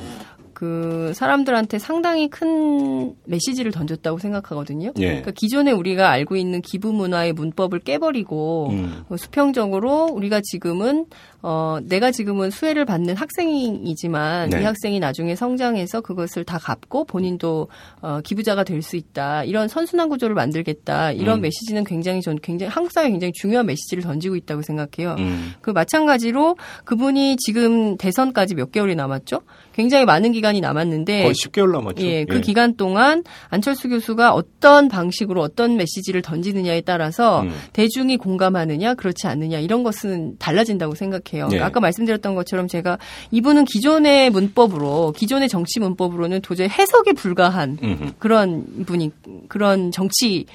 [0.61, 4.91] 그 사람들한테 상당히 큰 메시지를 던졌다고 생각하거든요.
[4.99, 5.05] 예.
[5.07, 9.03] 그러니까 기존에 우리가 알고 있는 기부 문화의 문법을 깨버리고 음.
[9.17, 11.07] 수평적으로 우리가 지금은
[11.41, 14.61] 어, 내가 지금은 수혜를 받는 학생이지만 네.
[14.61, 17.69] 이 학생이 나중에 성장해서 그것을 다 갚고 본인도
[18.01, 19.43] 어, 기부자가 될 수 있다.
[19.43, 21.11] 이런 선순환 구조를 만들겠다.
[21.11, 21.41] 이런 음.
[21.41, 25.15] 메시지는 굉장히 전 굉장히 한국 사회에 굉장히 중요한 메시지를 던지고 있다고 생각해요.
[25.19, 25.53] 음.
[25.61, 29.41] 그 마찬가지로 그분이 지금 대선까지 몇 개월이 남았죠?
[29.73, 32.03] 굉장히 많은 기간이 남았는데 거의 10개월 남았죠.
[32.03, 32.41] 예, 그 예.
[32.41, 37.51] 기간 동안 안철수 교수가 어떤 방식으로 어떤 메시지를 던지느냐에 따라서 음.
[37.73, 41.21] 대중이 공감하느냐 그렇지 않느냐 이런 것은 달라진다고 생각해요.
[41.31, 41.47] 생각해요.
[41.47, 41.59] 네.
[41.59, 42.97] 아까 말씀드렸던 것처럼 제가
[43.31, 48.11] 이분은 기존의 문법으로 기존의 정치 문법으로는 도저히 해석이 불가한 음흠.
[48.19, 49.11] 그런 분이
[49.47, 50.45] 그런 정치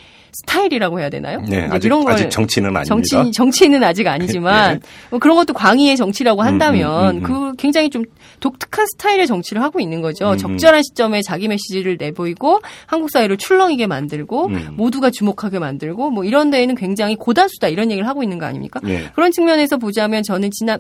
[0.41, 1.41] 스타일이라고 해야 되나요?
[1.49, 2.85] 네, 아직, 이런 걸 아직 정치는 아닙니다.
[2.85, 4.89] 정치, 정치는 아직 아니지만 네.
[5.11, 8.05] 뭐 그런 것도 광의의 정치라고 한다면 음, 음, 음, 음, 그 굉장히 좀
[8.41, 10.33] 독특한 스타일의 정치를 하고 있는 거죠.
[10.33, 14.69] 음, 적절한 시점에 자기 메시지를 내보이고 한국 사회를 출렁이게 만들고 음.
[14.77, 18.81] 모두가 주목하게 만들고 뭐 이런 데에는 굉장히 고단수다 이런 얘기를 하고 있는 거 아닙니까?
[18.83, 19.11] 네.
[19.15, 20.79] 그런 측면에서 보자면 저는 지난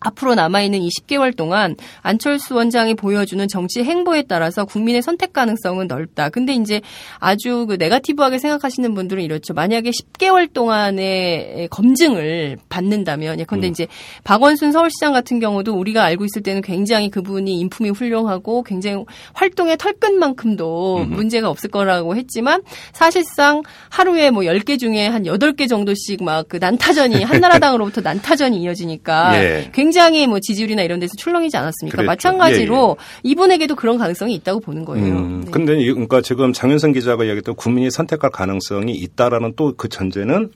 [0.00, 6.28] 앞으로 남아있는 20개월 동안 안철수 원장이 보여주는 정치 행보에 따라서 국민의 선택 가능성은 넓다.
[6.28, 6.80] 근데 이제
[7.18, 9.54] 아주 그 네가티브하게 생각하시는 분들은 이렇죠.
[9.54, 13.70] 만약에 10개월 동안의 검증을 받는다면, 예컨대 음.
[13.70, 13.86] 이제
[14.24, 21.04] 박원순 서울시장 같은 경우도 우리가 알고 있을 때는 굉장히 그분이 인품이 훌륭하고 굉장히 활동의 털끝만큼도
[21.04, 21.10] 음.
[21.10, 27.22] 문제가 없을 거라고 했지만 사실상 하루에 뭐 10개 중에 한 8개 정도씩 막 그 난타전이
[27.24, 29.70] 한나라당으로부터 난타전이 이어지니까 예.
[29.72, 29.89] 굉장히
[30.28, 31.96] 뭐 지지율이나 이런 데서 출렁이지 않았습니까?
[31.96, 32.06] 그랬죠.
[32.06, 33.20] 마찬가지로 예, 예.
[33.24, 35.16] 이분에게도 그런 가능성이 있다고 보는 거예요.
[35.16, 35.50] 음, 네.
[35.50, 40.50] 근데 그러니까 지금 장윤선 기자가 이야기했던 국민이 선택할 가능성이 있다라는 또 그 전제는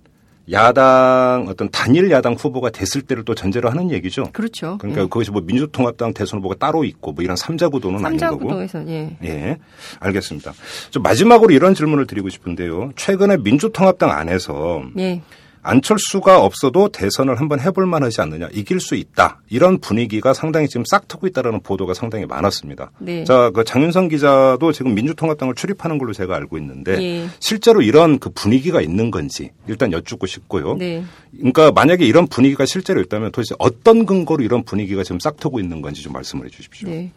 [0.52, 4.24] 야당 어떤 단일 야당 후보가 됐을 때를 또 전제로 하는 얘기죠.
[4.32, 4.76] 그렇죠.
[4.78, 5.06] 그러니까 예.
[5.08, 8.48] 거기서 뭐 민주통합당 대선 후보가 따로 있고 뭐 이런 삼자 구도는 삼자 아닌 거고.
[8.50, 9.16] 구도에서 예.
[9.24, 9.56] 예.
[10.00, 10.52] 알겠습니다.
[10.90, 12.90] 좀 마지막으로 이런 질문을 드리고 싶은데요.
[12.96, 15.22] 최근에 민주통합당 안에서 예.
[15.64, 21.08] 안철수가 없어도 대선을 한번 해볼 만하지 않느냐, 이길 수 있다 이런 분위기가 상당히 지금 싹
[21.08, 22.92] 트고 있다라는 보도가 상당히 많았습니다.
[22.98, 23.24] 네.
[23.24, 27.26] 자, 그 장윤성 기자도 지금 민주통합당을 출입하는 걸로 제가 알고 있는데 네.
[27.40, 30.76] 실제로 이런 그 분위기가 있는 건지 일단 여쭙고 싶고요.
[30.76, 31.02] 네.
[31.36, 35.80] 그러니까 만약에 이런 분위기가 실제로 있다면 도대체 어떤 근거로 이런 분위기가 지금 싹 트고 있는
[35.80, 36.88] 건지 좀 말씀을 해주십시오.
[36.88, 37.10] 네.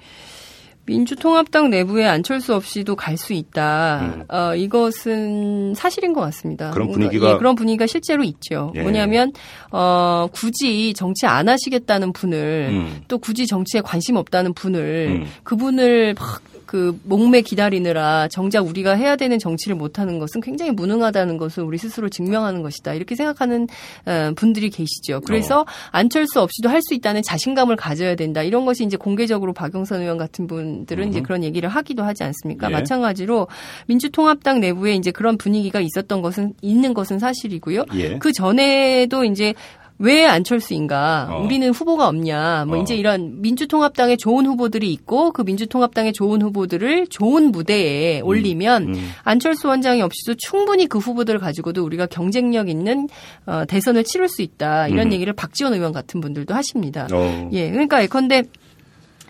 [0.88, 4.00] 민주통합당 내부에 안철수 없이도 갈 수 있다.
[4.02, 4.24] 음.
[4.30, 6.70] 어, 이것은 사실인 것 같습니다.
[6.70, 8.72] 그런 분위기가 예, 그런 분위기가 실제로 있죠.
[8.76, 8.82] 예.
[8.84, 9.34] 뭐냐면
[9.72, 13.02] 어, 굳이 정치 안 하시겠다는 분을 음.
[13.08, 15.28] 또 굳이 정치에 관심 없다는 분을 음.
[15.44, 21.64] 그분을 막 그 목매 기다리느라 정작 우리가 해야 되는 정치를 못하는 것은 굉장히 무능하다는 것을
[21.64, 22.94] 우리 스스로 증명하는 것이다.
[22.94, 23.68] 이렇게 생각하는
[24.06, 25.22] 어, 분들이 계시죠.
[25.22, 25.66] 그래서 어.
[25.92, 28.42] 안철수 없이도 할 수 있다는 자신감을 가져야 된다.
[28.44, 31.10] 이런 것이 이제 공개적으로 박영선 의원 같은 분들은 음.
[31.10, 32.70] 이제 그런 얘기를 하기도 하지 않습니까?
[32.70, 32.74] 예.
[32.74, 33.48] 마찬가지로
[33.88, 37.86] 민주통합당 내부에 이제 그런 분위기가 있었던 것은 있는 것은 사실이고요.
[37.96, 38.18] 예.
[38.20, 39.54] 그 전에도 이제
[40.00, 41.30] 왜 안철수인가?
[41.32, 41.44] 어.
[41.44, 42.66] 우리는 후보가 없냐?
[42.68, 42.82] 뭐 어.
[42.82, 48.28] 이제 이런 민주통합당에 좋은 후보들이 있고 그 민주통합당의 좋은 후보들을 좋은 무대에 음.
[48.28, 49.10] 올리면 음.
[49.24, 53.08] 안철수 원장이 없이도 충분히 그 후보들을 가지고도 우리가 경쟁력 있는
[53.46, 54.88] 어, 대선을 치를 수 있다.
[54.88, 55.14] 이런 음.
[55.14, 57.08] 얘기를 박지원 의원 같은 분들도 하십니다.
[57.12, 57.50] 어.
[57.54, 58.44] 예, 그러니까 예컨대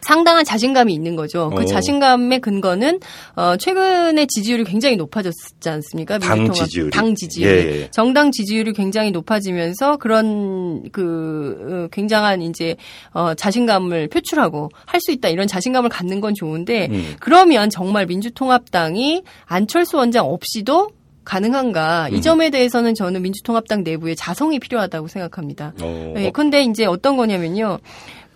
[0.02, 1.50] 상당한 자신감이 있는 거죠.
[1.50, 1.64] 그 오.
[1.64, 1.66] 어.
[1.66, 3.00] 자신감의 근거는
[3.36, 6.20] 어 최근에 지지율이 굉장히 높아졌지 않습니까?
[6.20, 6.90] 당 지지율.
[6.92, 7.50] 당 지지율.
[7.52, 7.92] 예, 예.
[7.92, 12.76] 정당 지지율이 굉장히 높아지면서 그런 그 어, 굉장한 이제
[13.14, 17.16] 어 자신감을 표출하고 할 수 있다 이런 자신감을 갖는 건 좋은데 음.
[17.20, 20.90] 그러면 정말 민주통합당이 안철수 원장 없이도
[21.24, 22.08] 가능한가?
[22.12, 22.16] 음.
[22.16, 25.74] 이 점에 대해서는 저는 민주통합당 내부에 자성이 필요하다고 생각합니다.
[25.82, 26.14] 어.
[26.18, 27.80] 예, 근데 이제 어떤 거냐면요.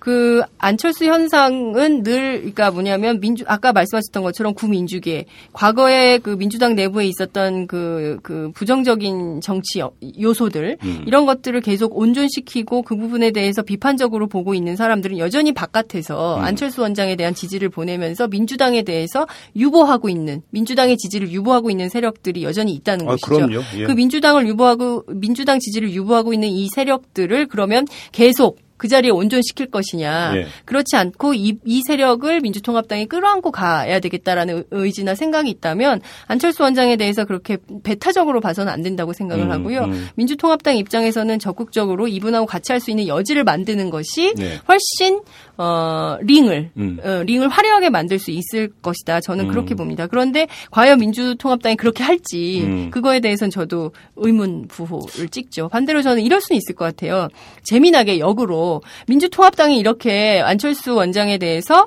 [0.01, 7.05] 그 안철수 현상은 늘 그러니까 뭐냐면 민주 아까 말씀하셨던 것처럼 구민주계 과거에 그 민주당 내부에
[7.05, 9.79] 있었던 그, 그 부정적인 정치
[10.19, 11.03] 요소들 음.
[11.05, 16.45] 이런 것들을 계속 온전시키고 그 부분에 대해서 비판적으로 보고 있는 사람들은 여전히 바깥에서 음.
[16.45, 22.73] 안철수 원장에 대한 지지를 보내면서 민주당에 대해서 유보하고 있는 민주당의 지지를 유보하고 있는 세력들이 여전히
[22.73, 23.47] 있다는 아, 것이죠.
[23.77, 23.85] 예.
[23.85, 30.33] 그 민주당을 유보하고 민주당 지지를 유보하고 있는 이 세력들을 그러면 계속 그 자리에 온전시킬 것이냐.
[30.37, 30.47] 예.
[30.65, 37.25] 그렇지 않고 이, 이 세력을 민주통합당이 끌어안고 가야 되겠다라는 의지나 생각이 있다면 안철수 원장에 대해서
[37.25, 39.83] 그렇게 배타적으로 봐서는 안 된다고 생각을 음, 하고요.
[39.83, 40.07] 음.
[40.15, 44.59] 민주통합당 입장에서는 적극적으로 이분하고 같이 할 수 있는 여지를 만드는 것이 네.
[44.67, 45.21] 훨씬
[45.61, 46.97] 어, 링을 음.
[47.03, 49.21] 어, 링을 화려하게 만들 수 있을 것이다.
[49.21, 49.77] 저는 그렇게 음.
[49.77, 50.07] 봅니다.
[50.07, 52.89] 그런데 과연 민주통합당이 그렇게 할지 음.
[52.89, 55.69] 그거에 대해서는 저도 의문 부호를 찍죠.
[55.69, 57.27] 반대로 저는 이럴 수는 있을 것 같아요.
[57.61, 61.85] 재미나게 역으로 민주통합당이 이렇게 안철수 원장에 대해서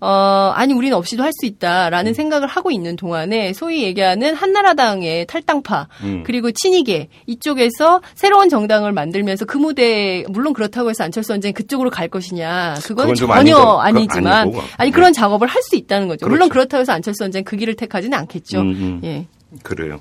[0.00, 2.14] 어, 아니, 우리는 없이도 할 수 있다라는 음.
[2.14, 6.22] 생각을 하고 있는 동안에 소위 얘기하는 한나라당의 탈당파, 음.
[6.24, 12.08] 그리고 친이계, 이쪽에서 새로운 정당을 만들면서 그 무대에, 물론 그렇다고 해서 안철수 원장이 그쪽으로 갈
[12.08, 12.76] 것이냐.
[12.84, 15.20] 그건, 전혀 아니고, 아니지만, 아니, 그런 네.
[15.20, 16.24] 작업을 할 수 있다는 거죠.
[16.26, 16.30] 그렇죠.
[16.30, 18.60] 물론 그렇다고 해서 안철수 원장이 그 길을 택하지는 않겠죠.
[18.60, 19.00] 음, 음.
[19.04, 19.26] 예.
[19.62, 20.00] 그래요.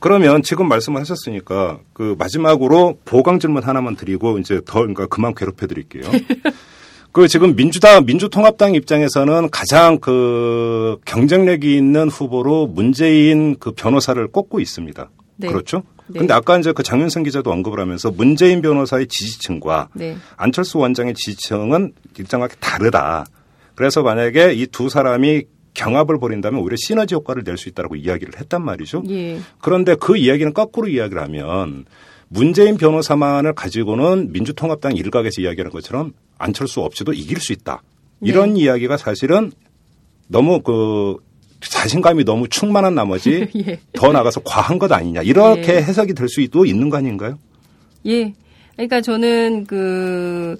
[0.00, 5.66] 그러면 지금 말씀을 하셨으니까 그 마지막으로 보강 질문 하나만 드리고 이제 더 그러니까 그만 괴롭혀
[5.66, 6.02] 드릴게요.
[7.14, 15.10] 그 지금 민주당 민주통합당 입장에서는 가장 그 경쟁력이 있는 후보로 문재인 그 변호사를 꼽고 있습니다.
[15.36, 15.46] 네.
[15.46, 15.84] 그렇죠?
[16.08, 16.18] 네.
[16.18, 20.16] 근데 아까 이제 그 장윤선 기자도 언급을 하면서 문재인 변호사의 지지층과 네.
[20.36, 23.26] 안철수 원장의 지지층은 일정하게 다르다.
[23.76, 25.44] 그래서 만약에 이 두 사람이
[25.74, 29.04] 경합을 벌인다면 오히려 시너지 효과를 낼 수 있다라고 이야기를 했단 말이죠.
[29.10, 29.38] 예.
[29.60, 31.84] 그런데 그 이야기는 거꾸로 이야기를 하면
[32.34, 37.80] 문재인 변호사만을 가지고는 민주통합당 일각에서 이야기하는 것처럼 안철수 없이도 이길 수 있다.
[38.20, 38.62] 이런 네.
[38.62, 39.52] 이야기가 사실은
[40.26, 41.16] 너무 그
[41.60, 43.78] 자신감이 너무 충만한 나머지 예.
[43.92, 45.76] 더 나가서 과한 것 아니냐 이렇게 예.
[45.76, 47.38] 해석이 될 수도 있는 거 아닌가요?
[48.06, 48.34] 예.
[48.72, 50.56] 그러니까 저는 그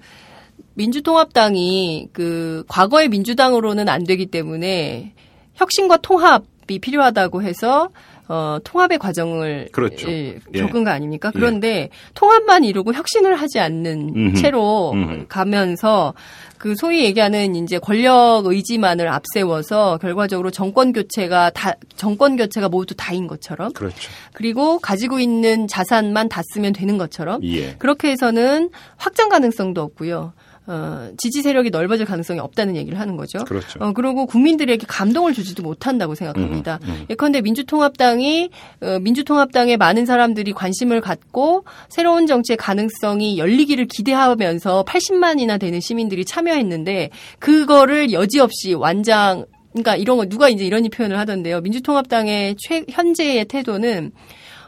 [0.75, 5.13] 민주통합당이 그 과거의 민주당으로는 안 되기 때문에
[5.55, 7.91] 혁신과 통합이 필요하다고 해서
[8.29, 10.11] 어, 통합의 과정을 그렇죠.
[10.11, 10.85] 예, 겪은 예.
[10.85, 11.31] 거 아닙니까?
[11.33, 11.91] 그런데 예.
[12.15, 14.41] 통합만 이루고 혁신을 하지 않는 음흠.
[14.41, 15.27] 채로 음흠.
[15.29, 16.15] 가면서
[16.57, 23.27] 그 소위 얘기하는 이제 권력 의지만을 앞세워서 결과적으로 정권 교체가 다 정권 교체가 모두 다인
[23.27, 24.11] 것처럼 그렇죠.
[24.33, 27.75] 그리고 가지고 있는 자산만 다 쓰면 되는 것처럼 예.
[27.75, 30.33] 그렇게 해서는 확장 가능성도 없고요.
[30.67, 33.39] 어, 지지 세력이 넓어질 가능성이 없다는 얘기를 하는 거죠.
[33.45, 33.79] 그렇죠.
[33.81, 36.79] 어, 그리고 국민들에게 감동을 주지도 못한다고 생각합니다.
[36.85, 37.07] 음, 음.
[37.11, 38.51] 예컨대 민주통합당이
[38.81, 47.11] 어, 민주통합당에 많은 사람들이 관심을 갖고 새로운 정치의 가능성이 열리기를 기대하면서 80만이나 되는 시민들이 참여했는데
[47.39, 51.61] 그거를 여지없이 완장 그러니까 이런 거 누가 이제 이런 표현을 하던데요.
[51.61, 54.13] 민주통합당의 최 현재의 태도는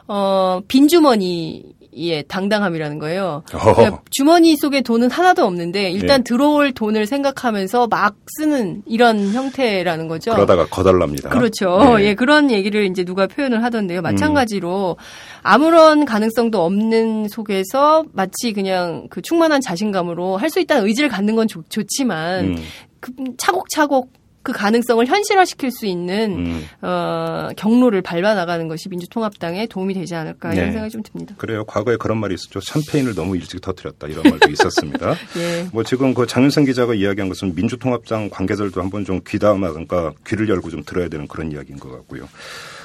[0.09, 3.43] 어 빈주머니 예, 당당함이라는 거예요.
[3.47, 6.23] 그러니까 주머니 속에 돈은 하나도 없는데 일단 예.
[6.23, 10.31] 들어올 돈을 생각하면서 막 쓰는 이런 형태라는 거죠.
[10.31, 11.29] 그러다가 거달랍니다.
[11.29, 11.97] 그렇죠.
[11.99, 12.07] 예.
[12.07, 14.01] 예, 그런 얘기를 이제 누가 표현을 하던데요.
[14.01, 15.03] 마찬가지로 음.
[15.43, 21.45] 아무런 가능성도 없는 속에서 마치 그냥 그 충만한 자신감으로 할 수 있다는 의지를 갖는 건
[21.47, 22.57] 좋, 지만 음.
[23.01, 24.09] 그 차곡차곡
[24.47, 26.65] 그 가능성을 현실화시킬 수 있는 음.
[26.81, 30.71] 어, 경로를 밟아 나가는 것이 민주통합당에 도움이 되지 않을까 이런 네.
[30.71, 31.35] 생각이 좀 듭니다.
[31.37, 31.65] 그래요.
[31.65, 32.61] 과거에 그런 말이 있었죠.
[32.61, 35.15] 샴페인을 너무 일찍 터뜨렸다 이런 말도 있었습니다.
[35.35, 35.67] 예.
[35.73, 40.69] 뭐 지금 그 장윤선 기자가 이야기한 것은 민주통합당 관계자들도 한번 좀 귀담아 그러니까 귀를 열고
[40.69, 42.29] 좀 들어야 되는 그런 이야기인 것 같고요.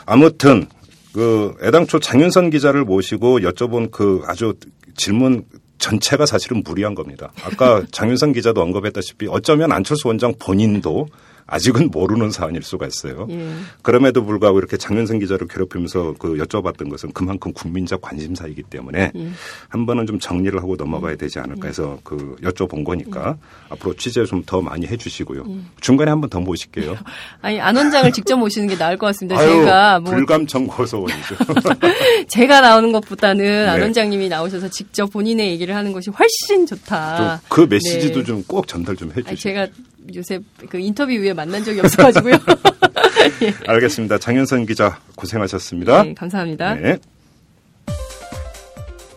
[0.05, 0.67] 아무튼
[1.13, 4.55] 그 애당초 장윤선 기자를 모시고 여쭤본 그 아주
[4.97, 5.45] 질문
[5.79, 7.33] 전체가 사실은 무리한 겁니다.
[7.45, 11.07] 아까 장윤선 기자도 언급했다시피 어쩌면 안철수 원장 본인도
[11.47, 13.27] 아직은 모르는 사안일 수가 있어요.
[13.31, 13.49] 예.
[13.83, 19.29] 그럼에도 불구하고 이렇게 장윤선 기자를 괴롭히면서 그 여쭤봤던 것은 그만큼 국민적 관심사이기 때문에 예.
[19.69, 23.43] 한 번은 좀 정리를 하고 넘어가야 되지 않을까 해서 그 여쭤본 거니까 예.
[23.71, 25.45] 앞으로 취재 좀 더 많이 해 주시고요.
[25.49, 25.57] 예.
[25.81, 26.97] 중간에 한 번 더 모실게요.
[27.43, 29.39] 아니, 안 원장을 직접 모시는 게 나을 것 같습니다.
[29.39, 31.37] 아유, 제가 뭐 불감청 고소원이죠.
[32.29, 33.67] 제가 나오는 것보다는 네.
[33.69, 37.41] 안 원장님이 나오셔서 직접 본인의 얘기를 하는 것이 훨씬 좋다.
[37.49, 38.25] 그 메시지도 네.
[38.25, 39.37] 좀꼭 전달 좀 해주시죠.
[39.37, 39.67] 제가
[40.15, 42.35] 요새 그 인터뷰 후에 만난 적이 없어가지고요.
[43.43, 43.55] 예.
[43.67, 44.19] 알겠습니다.
[44.19, 46.03] 장윤선 기자 고생하셨습니다.
[46.03, 46.75] 네, 감사합니다.
[46.75, 46.99] 네.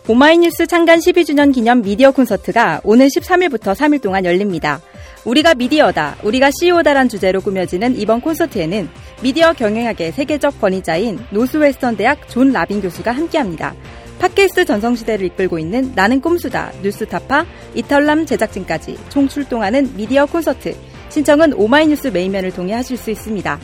[0.08, 4.80] 오마이뉴스 창간 12주년 기념 미디어 콘서트가 오늘 13일부터 3일 동안 열립니다.
[5.24, 8.88] 우리가 미디어다, 우리가 CEO다란 주제로 꾸며지는 이번 콘서트에는
[9.22, 13.74] 미디어 경영학의 세계적 권위자인 노스웨스턴 대학 존 라빈 교수가 함께합니다.
[14.18, 17.44] 팟캐스트 전성시대를 이끌고 있는 나는 꼼수다, 뉴스타파,
[17.74, 20.74] 이털남 제작진까지 총 출동하는 미디어 콘서트.
[21.10, 23.58] 신청은 오마이뉴스 메인면을 통해 하실 수 있습니다.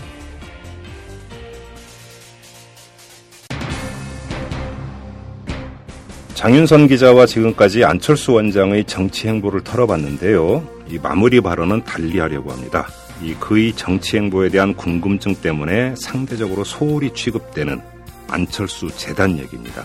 [6.34, 10.66] 장윤선 기자와 지금까지 안철수 원장의 정치 행보를 털어봤는데요.
[10.88, 12.88] 이 마무리 발언은 달리하려고 합니다.
[13.22, 17.80] 이 그의 정치 행보에 대한 궁금증 때문에 상대적으로 소홀히 취급되는
[18.28, 19.84] 안철수 재단 얘기입니다.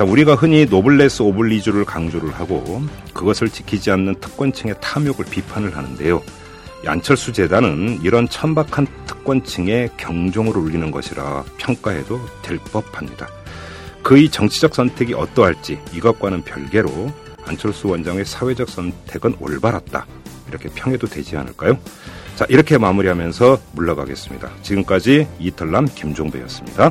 [0.00, 2.82] 자, 우리가 흔히 노블레스 오블리주를 강조를 하고
[3.12, 6.22] 그것을 지키지 않는 특권층의 탐욕을 비판을 하는데요.
[6.86, 13.28] 안철수 재단은 이런 천박한 특권층의 경종을 울리는 것이라 평가해도 될 법합니다.
[14.02, 17.12] 그의 정치적 선택이 어떠할지 이것과는 별개로
[17.44, 20.06] 안철수 원장의 사회적 선택은 올바랐다.
[20.48, 21.78] 이렇게 평해도 되지 않을까요?
[22.36, 24.50] 자, 이렇게 마무리하면서 물러가겠습니다.
[24.62, 26.90] 지금까지 이털남 김종배였습니다.